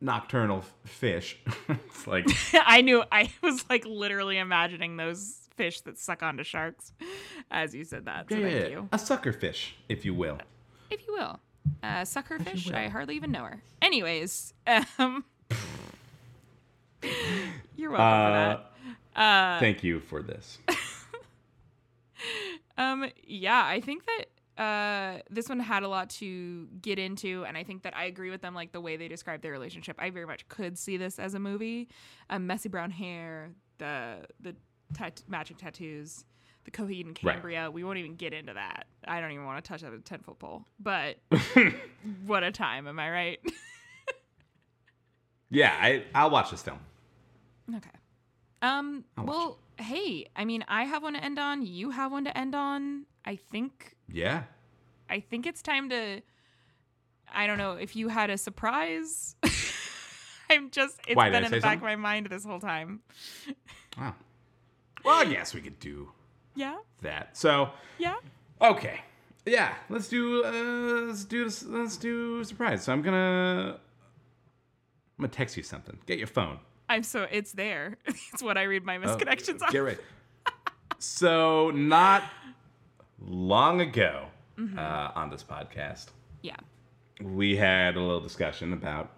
[0.00, 1.38] nocturnal fish.
[1.68, 6.92] it's like I knew I was like literally imagining those fish that suck onto sharks
[7.50, 8.26] as you said that.
[8.30, 8.88] So thank you.
[8.92, 10.38] a sucker fish, if you will.
[10.90, 11.38] if you will.
[11.82, 12.66] Uh, suckerfish.
[12.66, 12.76] will.
[12.76, 13.62] I hardly even know her.
[13.82, 14.54] Anyways,
[14.98, 15.24] um,
[17.76, 18.72] you're welcome for that.
[19.14, 20.58] Uh, Thank you for this.
[22.80, 24.24] Um, yeah, I think that
[24.60, 28.30] uh, this one had a lot to get into, and I think that I agree
[28.30, 28.54] with them.
[28.54, 31.38] Like the way they describe their relationship, I very much could see this as a
[31.38, 31.88] movie.
[32.28, 34.54] Um, messy brown hair, the the
[34.92, 36.24] tat- matching tattoos,
[36.64, 37.34] the Coheed and Right.
[37.34, 37.70] Cambria.
[37.70, 38.86] We won't even get into that.
[39.08, 40.64] I don't even want to touch that with a ten foot pole.
[40.78, 41.16] But
[42.26, 43.40] what a time, am I right?
[45.50, 46.78] yeah, I I'll watch this film.
[47.74, 47.90] Okay.
[48.62, 49.04] Um.
[49.16, 50.26] I'll well, hey.
[50.36, 51.62] I mean, I have one to end on.
[51.64, 53.06] You have one to end on.
[53.24, 53.96] I think.
[54.08, 54.44] Yeah.
[55.08, 56.20] I think it's time to.
[57.32, 59.36] I don't know if you had a surprise.
[60.50, 61.00] I'm just.
[61.06, 63.00] It's Why, been in the back of my mind this whole time.
[63.98, 64.14] Wow.
[65.04, 66.10] Well, I guess we could do
[66.54, 66.76] Yeah.
[67.02, 67.36] that.
[67.36, 68.16] So, Yeah.
[68.60, 69.00] okay.
[69.46, 70.50] Yeah, let's do uh
[71.06, 72.84] let's do this let's do surprise.
[72.84, 73.78] So I'm gonna
[75.18, 75.98] I'm gonna text you something.
[76.06, 76.58] Get your phone.
[76.90, 77.26] I'm so.
[77.30, 77.96] It's there.
[78.32, 79.70] It's what I read my Oh, misconnections on.
[79.72, 80.00] Get ready.
[80.98, 82.24] so not
[83.20, 84.26] long ago
[84.58, 84.78] Mm-hmm.
[84.78, 86.08] uh, on this podcast,
[86.42, 86.56] Yeah.
[87.22, 89.10] we had a little discussion about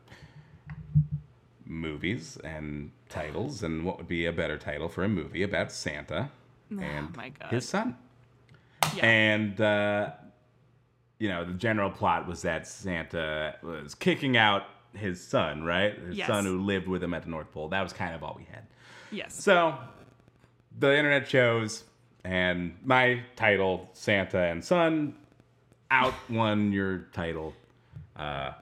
[1.66, 6.30] movies and titles and what would be a better title for a movie about Santa
[6.70, 7.50] and Oh my God.
[7.50, 7.96] his son.
[8.94, 9.04] Yeah.
[9.06, 10.10] And uh,
[11.18, 14.62] you know, the general plot was that Santa was kicking out
[14.94, 15.98] his son, right?
[15.98, 16.26] His Yes.
[16.28, 17.68] son who lived with him at the North Pole.
[17.68, 18.62] That was kind of all we had.
[19.10, 19.34] yes.
[19.34, 19.76] So
[20.78, 21.84] the internet shows,
[22.24, 25.14] and my title, Santa and Son,
[25.90, 27.52] out won your title,
[28.16, 28.52] uh,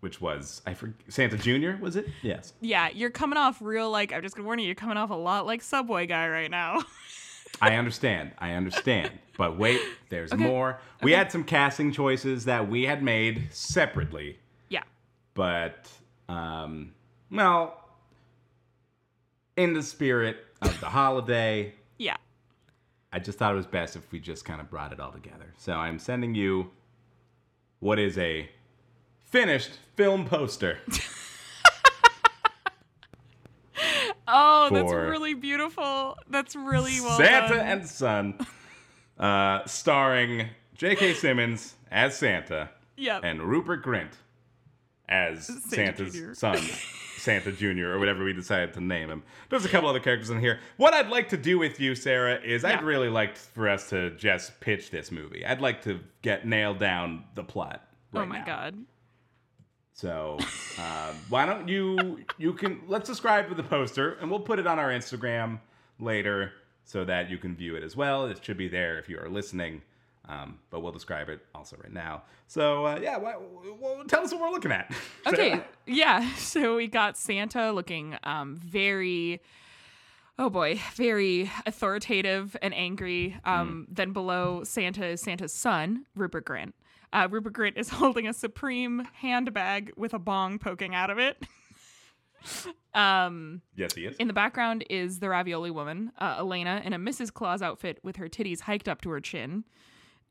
[0.00, 1.78] which was I forget Santa Junior.
[1.80, 2.06] Was it?
[2.22, 2.52] Yes.
[2.60, 2.88] yeah.
[2.92, 4.12] You're coming off real like.
[4.12, 4.66] I'm just gonna warn you.
[4.66, 6.82] You're coming off a lot like Subway guy right now.
[7.62, 8.32] I understand.
[8.38, 9.12] I understand.
[9.38, 9.80] But wait,
[10.10, 10.42] there's Okay.
[10.42, 10.78] more.
[11.02, 14.38] We had some casting choices that we had made separately.
[15.36, 15.88] But
[16.28, 16.92] um,
[17.30, 17.84] well,
[19.56, 21.72] in the spirit of the holiday.
[21.98, 22.16] Yeah.
[23.12, 25.54] I just thought it was best if we just kind of brought it all together.
[25.56, 26.70] So I'm sending you
[27.80, 28.50] what is a
[29.24, 30.78] finished film poster.
[34.28, 36.16] Oh, that's really beautiful.
[36.28, 37.66] That's really well Santa done.
[37.66, 38.46] and Son,
[39.20, 41.14] uh, starring J.K.
[41.14, 43.20] Simmons as Santa Yep.
[43.22, 44.12] and Rupert Grint
[45.08, 46.32] as Santa Santa's Jr..
[46.34, 46.58] son,
[47.16, 47.86] Santa Jr.
[47.92, 49.22] or whatever we decided to name him.
[49.48, 50.60] There's a couple other characters in here.
[50.76, 52.84] What I'd like to do with you, Sarah, is I'd Yeah.
[52.86, 55.44] really like for us to just pitch this movie.
[55.44, 57.88] I'd like to get nailed down the plot.
[58.12, 58.44] Right oh my now.
[58.46, 58.76] god.
[59.92, 60.36] So
[60.78, 64.78] um, why don't you you can let's describe the poster and we'll put it on
[64.78, 65.58] our Instagram
[65.98, 66.52] later
[66.84, 68.26] so that you can view it as well.
[68.26, 69.82] It should be there if you are listening,
[70.28, 72.22] um, but we'll describe it also right now.
[72.46, 73.34] So uh, yeah, why,
[73.80, 74.92] well, tell us what we're looking at.
[75.26, 76.28] Okay, yeah.
[76.36, 79.40] So we got Santa looking um very
[80.38, 83.36] oh boy, very authoritative and angry.
[83.44, 86.72] Um then below Santa is Santa's son, Rupert Grint.
[87.12, 91.42] Uh, Rupert Grint is holding a supreme handbag with a bong poking out of it.
[92.94, 94.16] um Yes, he is.
[94.16, 97.32] in the background is the ravioli woman, uh, Elena, in a Mrs.
[97.32, 99.64] Claus outfit with her titties hiked up to her chin.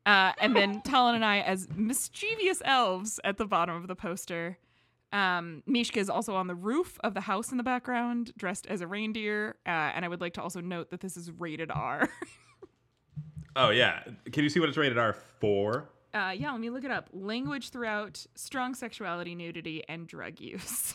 [0.06, 4.56] Uh, and then Talon and I as mischievous elves at the bottom of the poster.
[5.12, 8.80] Um, Mishka is also on the roof of the house in the background, dressed as
[8.80, 9.56] a reindeer.
[9.66, 12.08] Uh, and I would like to also note that this is rated R.
[13.58, 14.02] Oh yeah.
[14.32, 15.88] Can you see what it's rated R for?
[16.12, 17.08] uh, yeah, let me look it up.
[17.14, 20.92] Language throughout, strong sexuality, nudity, and drug use.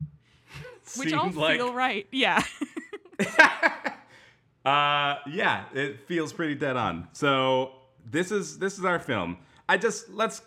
[0.96, 2.06] Which all like- feel right.
[2.12, 2.40] Yeah.
[4.64, 7.06] Uh, yeah, it feels pretty dead on.
[7.12, 7.70] So
[8.10, 9.38] this is this is our film.
[9.68, 10.42] I just let's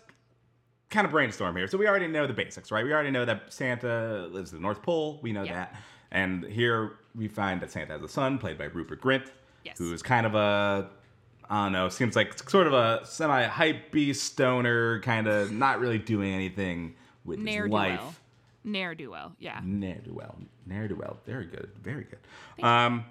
[0.90, 1.68] kind of brainstorm here.
[1.68, 2.84] So we already know the basics, right?
[2.84, 5.20] We already know that Santa lives at the North Pole.
[5.22, 5.52] We know Yeah.
[5.54, 5.80] that.
[6.10, 9.30] And here we find that Santa has a son played by Rupert Grint,
[9.64, 9.78] Yes.
[9.78, 10.90] who's kind of a
[11.48, 15.80] I don't know, seems like sort of a semi hype beast stoner, kind of not
[15.80, 16.94] really doing anything
[17.24, 18.00] with his Ne'er do life.
[18.00, 18.14] well.
[18.64, 19.32] Ne'er do well.
[19.38, 19.60] Yeah.
[19.64, 20.36] Ne'er do well.
[20.66, 21.18] Ne'er do well.
[21.26, 21.70] Very good.
[21.82, 22.64] Very good.
[22.64, 23.04] Um,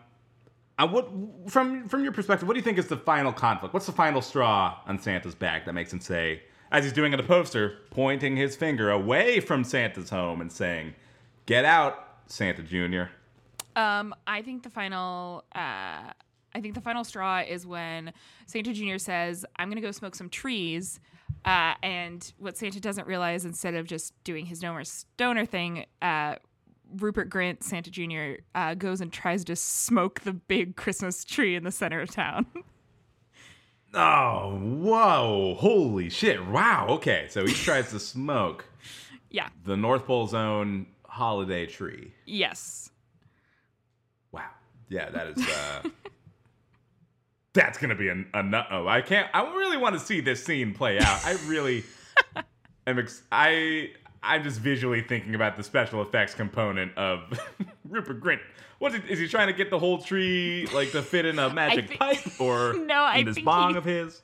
[0.79, 1.09] uh, what
[1.47, 3.73] from from your perspective, what do you think is the final conflict?
[3.73, 7.17] What's the final straw on Santa's back that makes him say, as he's doing on
[7.17, 10.95] the poster, pointing his finger away from Santa's home and saying,
[11.45, 13.11] "Get out, Santa Junior."
[13.75, 16.11] Um, I think the final, uh,
[16.55, 18.13] I think the final straw is when
[18.47, 21.01] Santa Junior says, "I'm gonna go smoke some trees,"
[21.43, 26.35] uh, and what Santa doesn't realize, instead of just doing his Nomer stoner thing, uh,
[26.97, 31.63] Rupert Grint, Santa Junior, uh, goes and tries to smoke the big Christmas tree in
[31.63, 32.45] the center of town.
[33.93, 35.55] Oh, whoa!
[35.57, 36.45] Holy shit!
[36.45, 36.85] Wow.
[36.89, 38.65] Okay, so he tries to smoke
[39.31, 39.49] yeah.
[39.65, 42.13] the North Pole's own holiday tree.
[42.25, 42.91] Yes.
[44.31, 44.43] Wow.
[44.89, 45.47] Yeah, that is.
[45.47, 45.81] uh
[47.53, 48.67] That's gonna be a, a nut.
[48.69, 49.27] Oh, I can't.
[49.33, 51.25] I really want to see this scene play out.
[51.25, 51.83] I really
[52.85, 52.99] am.
[52.99, 53.89] Ex- I
[54.21, 57.39] I'm just visually thinking about the special effects component of
[57.89, 58.39] Rupert Grint.
[58.79, 61.49] What is, is he trying to get the whole tree like to fit in a
[61.53, 64.21] magic pipe or No, I in this bong he- of his?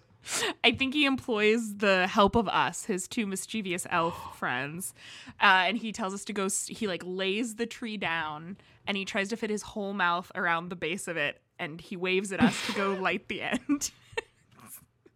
[0.64, 4.96] I think he employs the help of us, his two mischievous elf friends,
[5.40, 6.48] uh, and he tells us to go.
[6.68, 10.70] He like lays the tree down, and he tries to fit his whole mouth around
[10.70, 13.92] the base of it, and he waves at us to go light the end.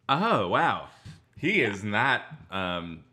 [0.08, 0.88] Oh wow,
[1.38, 2.22] he is not
[2.52, 3.04] um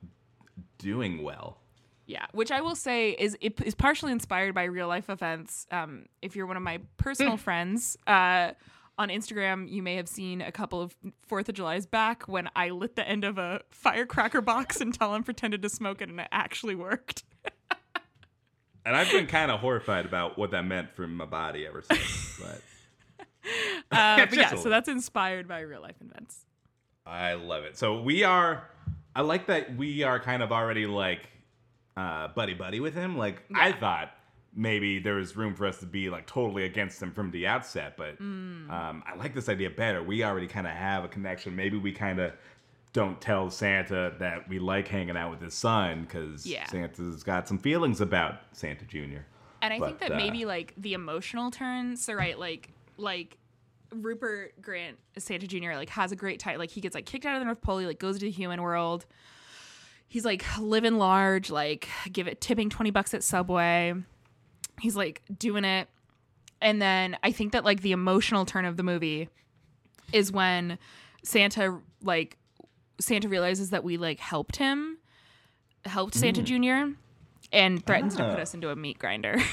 [0.79, 1.59] doing well.
[2.07, 5.67] yeah, which I will say is it is partially inspired by real life events.
[5.71, 8.53] Um, if you're one of my personal friends, uh.
[8.99, 12.71] On Instagram, you may have seen a couple of Fourth of July's back when I
[12.71, 16.29] lit the end of a firecracker box and Talon pretended to smoke it, and it
[16.33, 17.23] actually worked.
[18.87, 22.41] And I've been kind of horrified about what that meant for my body ever since.
[22.41, 22.63] But
[23.93, 26.47] Uh, but yeah, so that's inspired by real life events.
[27.05, 27.77] I love it.
[27.77, 28.69] So we are.
[29.17, 31.29] I like that we are kind of already like
[31.97, 33.17] uh, buddy buddy with him.
[33.17, 34.11] Like I thought
[34.55, 37.97] maybe there was room for us to be like totally against him from the outset,
[37.97, 38.71] but Mm.
[38.71, 40.03] um, I like this idea better.
[40.03, 41.57] We already kind of have a connection.
[41.57, 42.33] Maybe we kind of
[42.93, 46.67] don't tell Santa that we like hanging out with his son because Yeah.
[46.67, 49.27] Santa's got some feelings about Santa Junior.
[49.63, 53.37] And I think that uh, maybe like the emotional turns, So right, like like
[54.03, 55.73] Rupert Grint Santa Jr.
[55.75, 56.59] like has a great time.
[56.59, 57.79] Like he gets like kicked out of the North Pole.
[57.79, 59.07] He like goes to the human world.
[60.09, 61.51] He's like living large.
[61.51, 63.95] Like give it tipping twenty bucks at Subway.
[64.81, 65.89] He's like doing it.
[66.61, 69.29] And then I think that like the emotional turn of the movie
[70.13, 70.79] is when
[71.23, 72.37] Santa like
[73.01, 74.99] Santa realizes that we like helped him,
[75.85, 76.95] helped Santa Jr.
[77.53, 78.43] and threatens to put Ah.
[78.43, 79.39] us into a meat grinder.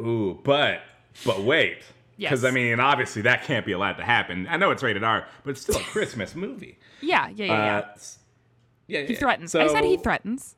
[0.00, 0.82] Ooh, but
[1.24, 1.78] but wait.
[2.18, 4.46] Because I mean, obviously that can't be allowed to happen.
[4.48, 6.78] I know it's rated R, but it's still a Christmas movie.
[7.00, 7.76] yeah, yeah, yeah, yeah.
[7.78, 8.18] Uh, s-
[8.88, 9.18] yeah, He yeah.
[9.18, 9.54] threatens.
[9.54, 10.56] I said he threatens.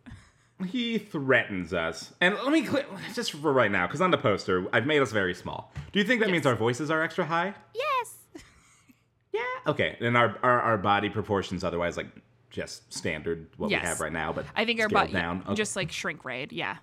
[0.67, 2.13] He threatens us.
[2.21, 2.85] And let me clear,
[3.15, 5.73] just for right now, because on the poster, I've made us very small.
[5.93, 7.55] Do you think that means our voices are extra high?
[7.75, 8.15] Yes.
[9.33, 9.43] Yeah.
[9.71, 9.97] Okay.
[10.01, 12.09] And our, our, our body proportions otherwise, like
[12.51, 13.83] just standard what Yes.
[13.83, 15.43] we have right now, but I think our bot down.
[15.47, 15.55] Okay.
[15.55, 16.51] just like shrink raid.
[16.53, 16.79] Yeah.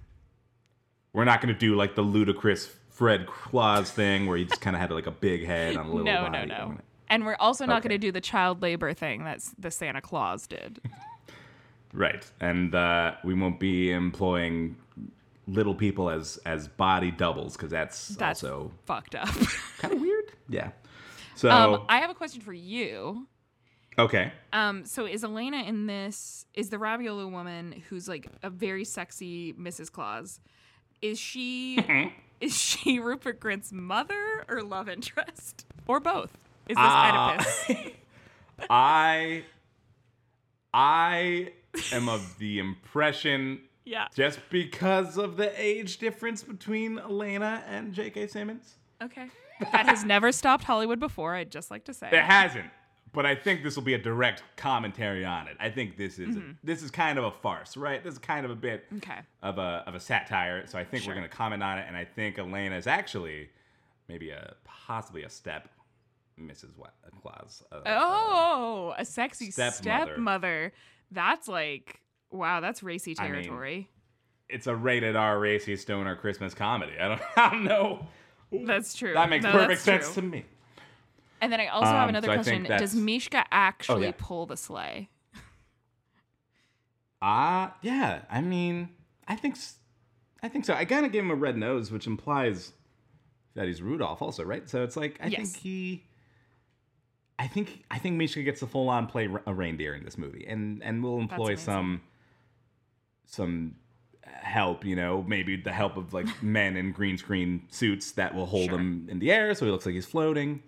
[1.12, 4.76] We're not going to do like the ludicrous Fred Claus thing where he just kind
[4.76, 6.48] of had like a big head on a little No, no, body.
[6.48, 6.78] no.
[7.10, 7.90] And we're also not Okay.
[7.90, 10.80] going to do the child labor thing that the Santa Claus did.
[11.94, 14.76] Right, and uh, we won't be employing
[15.48, 19.30] little people as as body doubles because that's, That's also fucked up.
[19.78, 20.34] kind of weird.
[20.50, 20.72] Yeah.
[21.36, 23.28] So um, I have a question for you.
[23.98, 26.46] okay, Um, so is Elena in this?
[26.54, 29.90] Is the Raviolo woman who's like a very sexy Mrs.
[29.90, 30.42] Claus?
[31.02, 31.78] Is she
[32.42, 36.32] is she Rupert Grint's mother or love interest or both?
[36.68, 37.36] Is this Ah.
[37.70, 37.92] Oedipus?
[38.70, 39.44] I
[40.74, 41.52] I
[41.92, 44.08] am of the impression Yeah.
[44.16, 48.28] just because of the age difference between Elena and J.K.
[48.28, 48.76] Simmons.
[49.02, 49.28] Okay.
[49.72, 51.36] That has never stopped Hollywood before.
[51.36, 52.08] I'd just like to say.
[52.12, 52.70] It hasn't,
[53.16, 55.58] but I think this will be a direct commentary on it.
[55.60, 56.52] I think this is Mm-hmm.
[56.64, 58.04] this is kind of a farce, right?
[58.04, 59.20] This is kind of a bit Okay.
[59.42, 60.68] of a of a satire.
[60.68, 63.50] So I think we're going to comment on it, and I think Elena is actually
[64.08, 65.70] maybe a possibly a step
[66.40, 66.76] Mrs.
[66.76, 67.64] What Claus.
[67.72, 70.12] Uh, Oh, a sexy Stepmother.
[70.12, 70.74] stepmother.
[71.12, 72.02] That's like
[72.32, 72.60] wow.
[72.60, 73.90] That's racy I mean, territory.
[74.50, 76.94] it's a rated R racy stoner Christmas comedy.
[77.00, 78.08] I don't, I don't know.
[78.66, 79.14] that's true.
[79.14, 80.22] That makes No, perfect sense true.
[80.24, 80.46] to me.
[81.42, 82.64] And then I also have Um, another so question.
[82.64, 84.14] Does Mishka actually yeah.
[84.18, 85.10] pull the sleigh?
[87.22, 88.22] Ah, yeah.
[88.30, 88.90] I mean,
[89.28, 89.58] I think,
[90.44, 90.74] I think so.
[90.74, 92.74] I kind of gave him a red nose, which implies
[93.56, 94.70] that he's Rudolph, also, right?
[94.70, 95.52] So it's like I Yes.
[95.52, 96.04] think he,
[97.40, 100.46] I think I think Mishka gets to full on play a reindeer in this movie,
[100.48, 102.02] and and we'll employ some,
[103.26, 103.76] some
[104.26, 104.86] help.
[104.86, 108.70] You know, maybe the help of like men in green screen suits that will hold
[108.70, 108.80] Sure.
[108.80, 110.64] him in the air, so he looks like he's floating.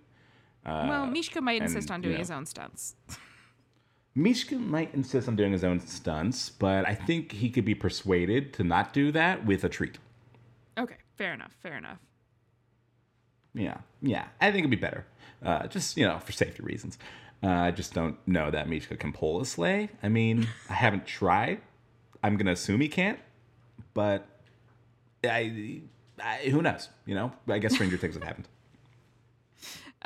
[0.88, 2.18] Well, Mishka might and, insist on you doing know.
[2.18, 2.94] his own stunts.
[4.14, 8.52] Mishka might insist on doing his own stunts, but I think he could be persuaded
[8.54, 9.98] to not do that with a treat.
[10.76, 11.52] Okay, fair enough.
[11.62, 11.98] Fair enough.
[13.54, 14.26] Yeah, yeah.
[14.40, 15.06] I think it'd be better,
[15.44, 16.98] uh, just you know, for safety reasons.
[17.42, 19.90] Uh, I just don't know that Mishka can pull a sleigh.
[20.02, 21.60] I mean, I haven't tried.
[22.22, 23.20] I'm gonna assume he can't,
[23.94, 24.26] but
[25.22, 25.82] I,
[26.22, 26.88] I who knows?
[27.06, 28.48] You know, I guess stranger things have happened.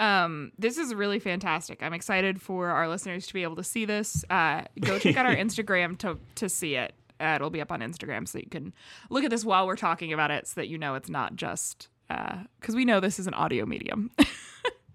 [0.02, 1.82] Um, this is really fantastic.
[1.82, 4.24] I'm excited for our listeners to be able to see this.
[4.28, 6.92] Uh, go check out our Instagram to to see it.
[7.20, 8.74] Uh, it'll be up on Instagram, so you can
[9.08, 11.88] look at this while we're talking about it, so that you know it's not just
[12.08, 14.10] because we know this is an audio medium.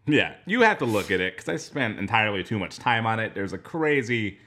[0.08, 3.20] Yeah, you have to look at it because I spent entirely too much time on
[3.20, 3.36] it.
[3.36, 4.40] There's a crazy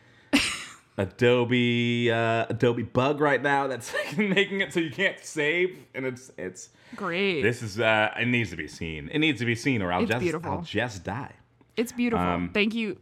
[0.99, 6.31] Adobe uh, Adobe bug right now that's making it so you can't save, and it's
[6.37, 7.43] it's Great.
[7.43, 9.09] this is uh, it needs to be seen.
[9.13, 10.51] It needs to be seen, or I'll It's just beautiful.
[10.53, 11.33] I'll just die.
[11.77, 12.25] it's beautiful.
[12.27, 12.99] um, Thank you.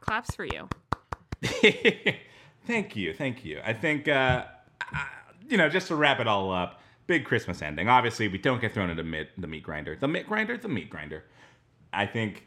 [0.00, 0.68] Claps for you.
[2.66, 3.60] thank you, thank you.
[3.64, 4.44] I think uh,
[4.80, 5.08] I-
[5.48, 6.80] you know just to wrap it all up.
[7.06, 7.88] Big Christmas ending.
[7.88, 9.96] Obviously, we don't get thrown into meat, the meat grinder.
[9.98, 11.22] The meat grinder, the meat grinder.
[11.92, 12.46] I think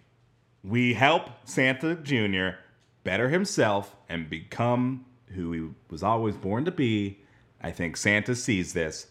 [0.65, 2.57] we help Santa Jr.
[3.03, 7.19] better himself and become who he was always born to be.
[7.61, 9.07] I think Santa sees this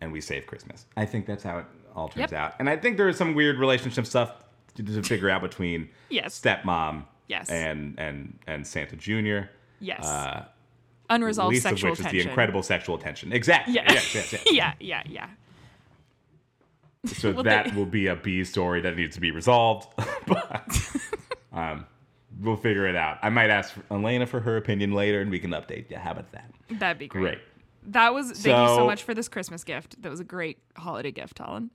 [0.00, 0.86] and we save Christmas.
[0.96, 2.40] I think that's how it all turns Yep.
[2.40, 2.54] out.
[2.58, 4.32] And I think there is some weird relationship stuff
[4.76, 6.40] to, to figure out between Yes.
[6.40, 7.48] stepmom Yes.
[7.50, 9.48] and and and Santa Jr.
[9.80, 10.04] Yes.
[10.04, 10.44] Uh,
[11.10, 12.18] Unresolved least sexual of which tension.
[12.18, 13.32] is the incredible sexual tension.
[13.32, 13.74] Exactly.
[13.74, 13.92] Yeah.
[13.92, 14.42] Yes, yes, yes.
[14.50, 14.72] yeah.
[14.80, 15.02] Yeah.
[15.06, 15.28] Yeah.
[17.06, 19.88] So Well, that they- will be a B story that needs to be resolved.
[20.26, 20.90] but
[21.52, 21.86] um,
[22.40, 23.18] we'll figure it out.
[23.22, 25.96] I might ask Elena for her opinion later, and we can update you.
[25.96, 26.50] How about that?
[26.70, 27.22] That'd be great.
[27.22, 27.38] Great.
[27.88, 30.00] That was thank you so So- much for this Christmas gift.
[30.02, 31.70] That was a great holiday gift, Holland.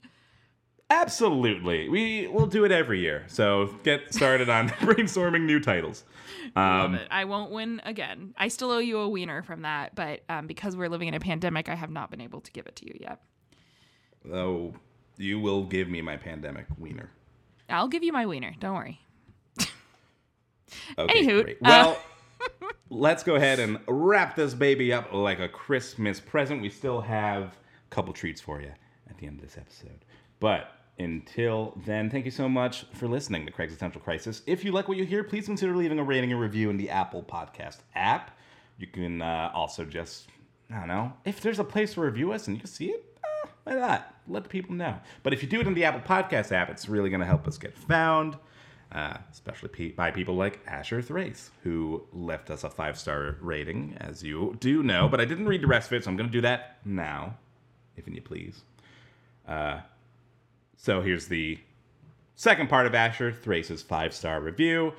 [0.92, 1.88] Absolutely.
[1.88, 3.24] We will do it every year.
[3.28, 6.04] So get started on brainstorming new titles.
[6.56, 7.08] Um, Love it.
[7.12, 8.34] I won't win again.
[8.36, 11.20] I still owe you a wiener from that, but um, because we're living in a
[11.20, 13.20] pandemic, I have not been able to give it to you yet.
[14.32, 14.74] oh,
[15.16, 17.10] you will give me my pandemic wiener.
[17.68, 18.52] I'll give you my wiener.
[18.58, 19.00] Don't worry.
[20.98, 21.56] Okay, Anywho, great.
[21.64, 21.98] uh, Well,
[22.90, 26.62] let's go ahead and wrap this baby up like a Christmas present.
[26.62, 28.72] We still have a couple treats for you
[29.08, 30.04] at the end of this episode.
[30.40, 34.42] But until then, thank you so much for listening to Craig's Essential Crisis.
[34.46, 36.90] If you like what you hear, please consider leaving a rating and review in the
[36.90, 38.36] Apple Podcast app.
[38.78, 40.28] You can uh, also just,
[40.72, 43.04] I don't know, if there's a place to review us and you can see it,
[43.22, 44.14] uh, why not?
[44.28, 44.94] Let the people know.
[45.22, 47.46] But if you do it in the Apple Podcast app, it's really going to help
[47.46, 48.36] us get found
[48.92, 53.96] uh, especially pe- by people like Asher Thrace, who left us a five star rating,
[54.00, 55.08] as you do know.
[55.08, 57.36] But I didn't read the rest of it, so I'm going to do that now,
[57.96, 58.62] if you please.
[59.46, 59.80] Uh,
[60.76, 61.58] so here's the
[62.34, 64.92] second part of Asher Thrace's five star review.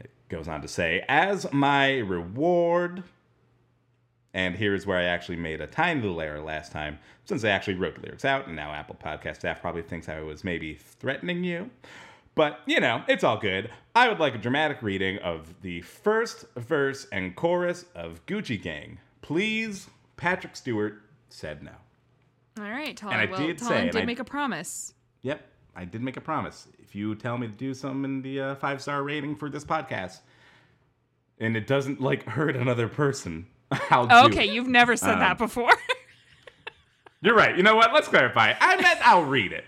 [0.00, 3.04] It goes on to say, as my reward,
[4.34, 7.74] and here's where I actually made a tiny little error last time, since I actually
[7.74, 11.42] wrote the lyrics out, and now Apple Podcast staff probably thinks I was maybe threatening
[11.42, 11.70] you.
[12.40, 13.68] But, you know, it's all good.
[13.94, 18.98] I would like a dramatic reading of the first verse and chorus of Gucci Gang.
[19.20, 21.72] Please, Patrick Stewart said no.
[22.58, 23.20] All right, Talon.
[23.20, 24.94] And I well, did Talon say, did I- make a promise.
[25.20, 26.66] Yep, I did make a promise.
[26.78, 29.66] If you tell me to do something in the uh, five star rating for this
[29.66, 30.20] podcast,
[31.40, 33.48] and it doesn't like hurt another person,
[33.90, 35.74] I'll do okay, you've never said Um, that before.
[37.20, 37.54] You're right.
[37.54, 37.92] You know what?
[37.92, 38.54] Let's clarify.
[38.58, 39.64] I meant I'll read it.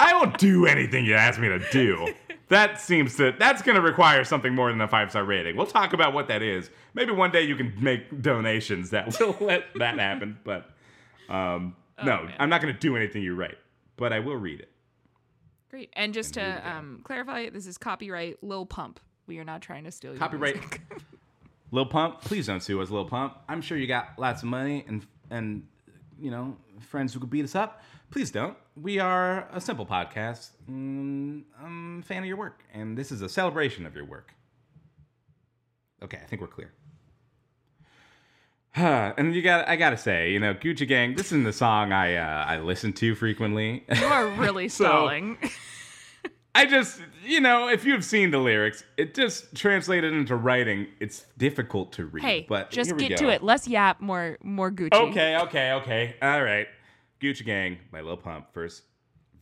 [0.00, 2.14] I won't do anything you ask me to do.
[2.48, 5.54] That seems to that's going to require something more than a five star rating.
[5.54, 6.70] We'll talk about what that is.
[6.94, 10.38] Maybe one day you can make donations that will let that happen.
[10.44, 10.70] But
[11.28, 12.34] um, no, Oh, man.
[12.38, 13.58] I'm not going to do anything you write.
[13.98, 14.70] But I will read it.
[15.68, 15.90] Great.
[15.92, 18.98] And just And to um, clarify, this is copyright Lil Pump.
[19.26, 20.54] We are not trying to steal your Copyright.
[20.54, 20.80] music.
[21.70, 23.36] Lil Pump, please don't sue us, Lil Pump.
[23.46, 25.66] I'm sure you got lots of money and and
[26.18, 27.82] you know friends who could beat us up.
[28.10, 28.56] Please don't.
[28.74, 30.50] We are a simple podcast.
[30.70, 34.32] Mm, I'm a fan of your work, and this is a celebration of your work.
[36.02, 36.72] Okay, I think we're clear.
[38.74, 41.16] and you got, I gotta say, you know, Gucci Gang.
[41.16, 43.84] This isn't the song I uh, I listen to frequently.
[43.94, 45.38] you are really So- stalling.
[46.54, 50.88] I just, you know, if you've seen the lyrics, it just translated into writing.
[50.98, 52.24] It's difficult to read.
[52.24, 53.16] hey, but just get go.
[53.16, 53.44] to it.
[53.44, 54.92] Less yap, more more Gucci.
[54.92, 56.16] Okay, okay, okay.
[56.20, 56.66] All right.
[57.20, 58.46] Gucci Gang by Lil Pump.
[58.52, 58.82] First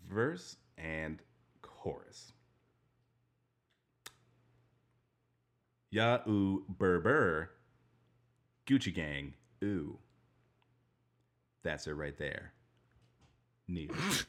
[0.08, 1.18] verse and
[1.60, 2.32] chorus.
[5.90, 7.50] Ya ooh burr burr.
[8.66, 9.34] Gucci Gang.
[9.62, 9.98] Ooh.
[11.62, 12.52] That's it right there.
[13.68, 13.90] Neat.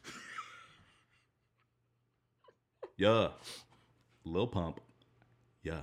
[2.97, 3.29] yeah.
[4.25, 4.81] Lil Pump.
[5.63, 5.81] Yeah.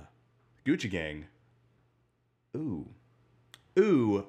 [0.65, 1.25] Gucci Gang.
[2.55, 2.87] Ooh.
[3.79, 4.25] Ooh.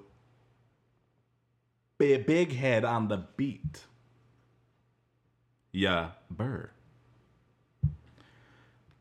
[1.99, 3.87] Big, big head on the beat.
[5.73, 6.71] Yeah, burr.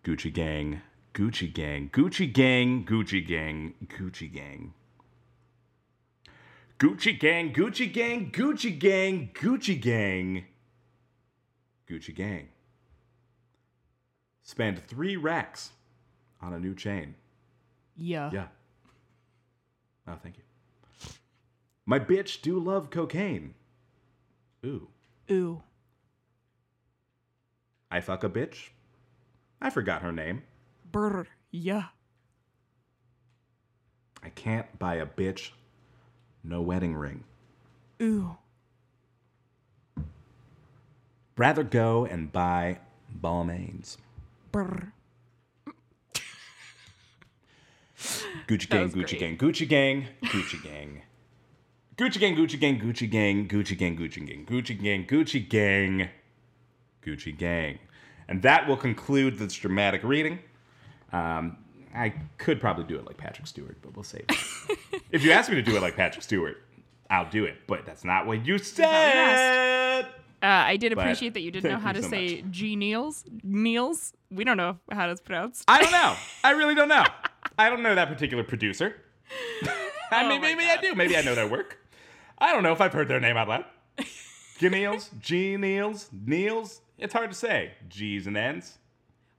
[0.03, 0.81] Gucci gang,
[1.13, 4.73] Gucci gang, Gucci gang, Gucci gang, Gucci gang.
[6.79, 10.45] Gucci gang, Gucci gang, Gucci gang, Gucci gang.
[11.89, 12.47] Gucci gang.
[14.43, 15.71] Spend three racks
[16.41, 17.15] on a new chain.
[17.97, 18.29] Yeah.
[18.31, 18.47] Yeah.
[20.07, 20.44] Oh, thank you.
[21.85, 23.53] My bitch do love cocaine.
[24.65, 24.87] Ooh.
[25.29, 25.61] Ooh.
[27.91, 28.69] I fuck a bitch.
[29.61, 30.43] I forgot her name.
[30.91, 31.27] Brr.
[31.51, 31.85] Yeah.
[34.23, 35.51] I can't buy a bitch
[36.43, 37.23] no wedding ring.
[38.01, 38.37] Ooh.
[41.37, 42.79] Rather go and buy
[43.21, 43.97] Balmains.
[44.51, 44.91] Brr.
[48.47, 51.01] Gucci gang, was Gucci gang, Gucci gang, Gucci gang.
[51.97, 56.09] Gucci gang, Gucci gang, Gucci gang, Gucci gang, Gucci gang, Gucci gang, Gucci gang,
[57.05, 57.79] Gucci gang.
[58.27, 60.39] And that will conclude this dramatic reading.
[61.13, 61.57] Um,
[61.95, 64.99] I could probably do it like Patrick Stewart, but we'll save it.
[65.11, 66.57] if you ask me to do it like Patrick Stewart,
[67.09, 67.55] I'll do it.
[67.67, 70.03] But that's not what you said.
[70.03, 73.23] Uh, I did But appreciate that you didn't know how to so say G Niels.
[73.43, 74.11] Niels.
[74.29, 75.63] We don't know how it's pronounced.
[75.69, 76.15] I don't know.
[76.43, 77.05] I really don't know.
[77.57, 78.95] I don't know that particular producer.
[80.11, 80.93] I Oh mean, my maybe I do.
[80.93, 81.77] Maybe I know their work.
[82.37, 83.65] I don't know if I've heard their name out loud.
[84.57, 86.81] G Niels, G Niels, Niels.
[86.97, 87.73] It's hard to say.
[87.89, 88.77] G's and N's.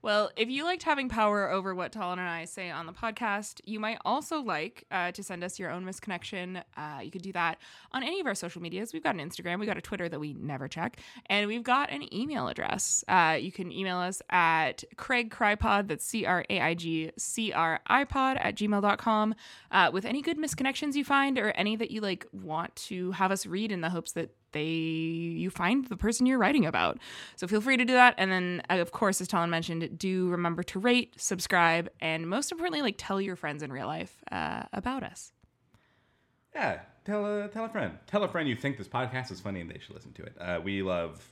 [0.07, 3.59] Well, if you liked having power over what Talon and I say on the podcast,
[3.65, 6.63] you might also like uh, to send us your own misconnection.
[6.77, 7.57] Uh, you could do that
[7.91, 8.93] on any of our social medias.
[8.93, 11.91] We've got an Instagram, we've got a Twitter that we never check, and we've got
[11.91, 13.03] an email address.
[13.09, 17.51] Uh, you can email us at Craig Crypod, that's C R A I G C
[17.51, 19.35] R I pod at gmail.com,
[19.71, 23.29] uh, with any good misconnections you find or any that you like want to have
[23.29, 26.99] us read in the hopes that they you find the person you're writing about.
[27.35, 28.15] So feel free to do that.
[28.17, 32.51] And then, uh, of course, as Talon mentioned, do remember to rate, subscribe, and most
[32.51, 35.31] importantly, like tell your friends in real life uh, about us.
[36.53, 37.97] Yeah, tell a tell a friend.
[38.07, 40.33] Tell a friend you think this podcast is funny and they should listen to it.
[40.39, 41.23] Uh, we love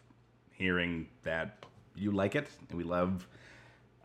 [0.52, 1.66] hearing that
[1.96, 3.28] you like it, and we love.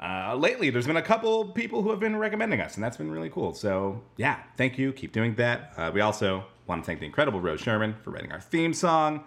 [0.02, 3.10] Uh, lately, there's been a couple people who have been recommending us, and that's been
[3.10, 3.52] really cool.
[3.52, 4.94] So, yeah, thank you.
[4.94, 5.74] Keep doing that.
[5.76, 9.24] Uh, we also want to thank the incredible Rose Sherman for writing our theme song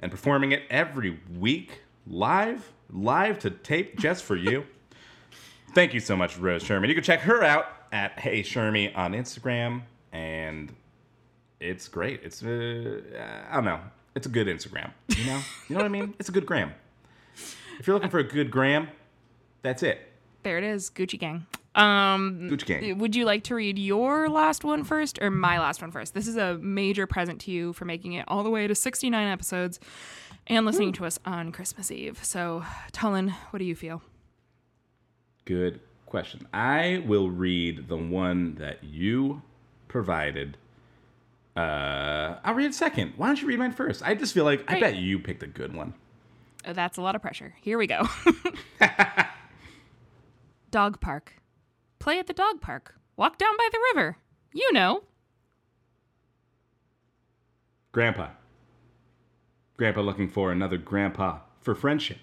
[0.00, 4.64] and performing it every week live, live to tape just for you.
[5.74, 6.88] Thank you so much, Rose Sherman.
[6.88, 9.82] You can check her out at Hey Shermy on Instagram,
[10.12, 10.74] and
[11.60, 12.20] it's great.
[12.22, 13.02] It's uh,
[13.50, 13.80] I don't know.
[14.14, 14.90] It's a good Instagram.
[15.14, 16.14] You know, you know what I mean.
[16.18, 16.72] It's a good gram.
[17.78, 18.88] If you're looking for a good gram,
[19.60, 20.10] that's it.
[20.42, 21.46] There it is, Gucci Gang.
[21.78, 22.98] Um, Gucci gang.
[22.98, 26.12] would you like to read your last one first or my last one first?
[26.12, 29.28] This is a major present to you for making it all the way to 69
[29.28, 29.78] episodes
[30.48, 32.24] and listening to us on Christmas Eve.
[32.24, 34.02] So, Talon, what do you feel?
[35.44, 36.48] Good question.
[36.52, 39.42] I will read the one that you
[39.86, 40.56] provided.
[41.56, 43.12] Uh, I'll read it second.
[43.16, 44.02] Why don't you read mine first?
[44.02, 45.94] I just feel like I bet you picked a good one.
[46.66, 47.54] Oh, that's a lot of pressure.
[47.60, 48.08] Here we go.
[50.70, 51.34] dog park.
[51.98, 52.94] Play at the dog park.
[53.16, 54.16] Walk down by the river.
[54.52, 55.04] You know.
[57.92, 58.28] Grandpa.
[59.76, 62.18] Grandpa looking for another grandpa for friendship.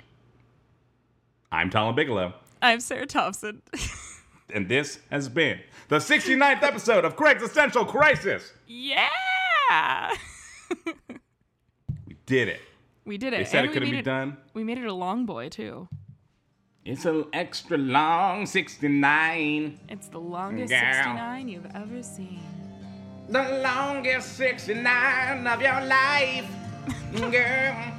[1.52, 3.62] I'm Talon Bigelow, I'm Sarah Thompson.
[4.54, 8.52] and this has been the 69th episode of Craig's Essential Crisis.
[8.68, 10.12] yeah!
[12.08, 12.60] We did it.
[13.06, 13.38] we did it.
[13.38, 14.38] They said And it couldn't be it- done.
[14.56, 15.88] We made it a long boy, too.
[16.86, 19.80] It's an extra long 69.
[19.90, 20.94] It's the longest Girl.
[20.94, 22.40] 69 you've ever seen.
[23.28, 26.46] The longest 69 of your life,
[27.32, 27.95] girl.